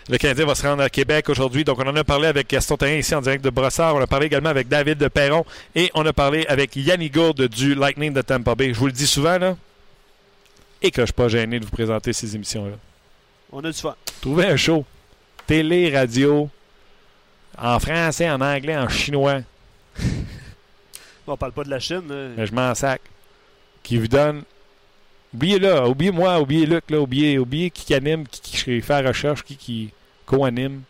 [0.08, 1.64] Le Canadien va se rendre à Québec aujourd'hui.
[1.64, 3.94] Donc, on en a parlé avec Gaston Terrien ici en direct de Brossard.
[3.96, 5.44] On a parlé également avec David de Perron
[5.74, 8.72] et on a parlé avec Yannick Gourde du Lightning de Tampa Bay.
[8.72, 9.56] Je vous le dis souvent, là,
[10.82, 12.76] et que je ne suis pas gêné de vous présenter ces émissions-là.
[13.52, 13.96] On a du fun.
[14.20, 14.84] Trouvez un show,
[15.46, 16.48] télé, radio,
[17.58, 19.40] En français, en anglais, en chinois.
[21.26, 22.02] On parle pas de la Chine.
[22.08, 22.28] là.
[22.36, 23.00] Mais je m'en sac.
[23.82, 24.42] Qui vous donne.
[25.32, 29.56] Oubliez-le, oubliez-moi, oubliez Luc, là, oubliez, oubliez qui anime, qui, qui fait la recherche, qui,
[29.56, 29.90] qui
[30.26, 30.82] co-anime.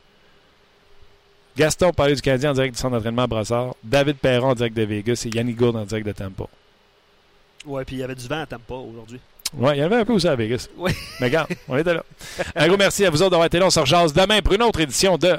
[1.57, 3.75] Gaston parlait du Canadien en direct du centre d'entraînement à Brassard.
[3.85, 6.45] David Perron en direct de Vegas et Yannick Gourde en direct de Tampa.
[7.67, 9.21] Ouais, puis il y avait du vent à Tampa aujourd'hui.
[9.53, 10.69] Ouais, il y en avait un peu aussi à Vegas.
[10.79, 10.93] Oui.
[11.21, 12.03] Mais regarde, on était là.
[12.55, 13.67] Un gros merci à vous autres d'avoir été là.
[13.67, 15.39] On se rejase demain pour une autre édition de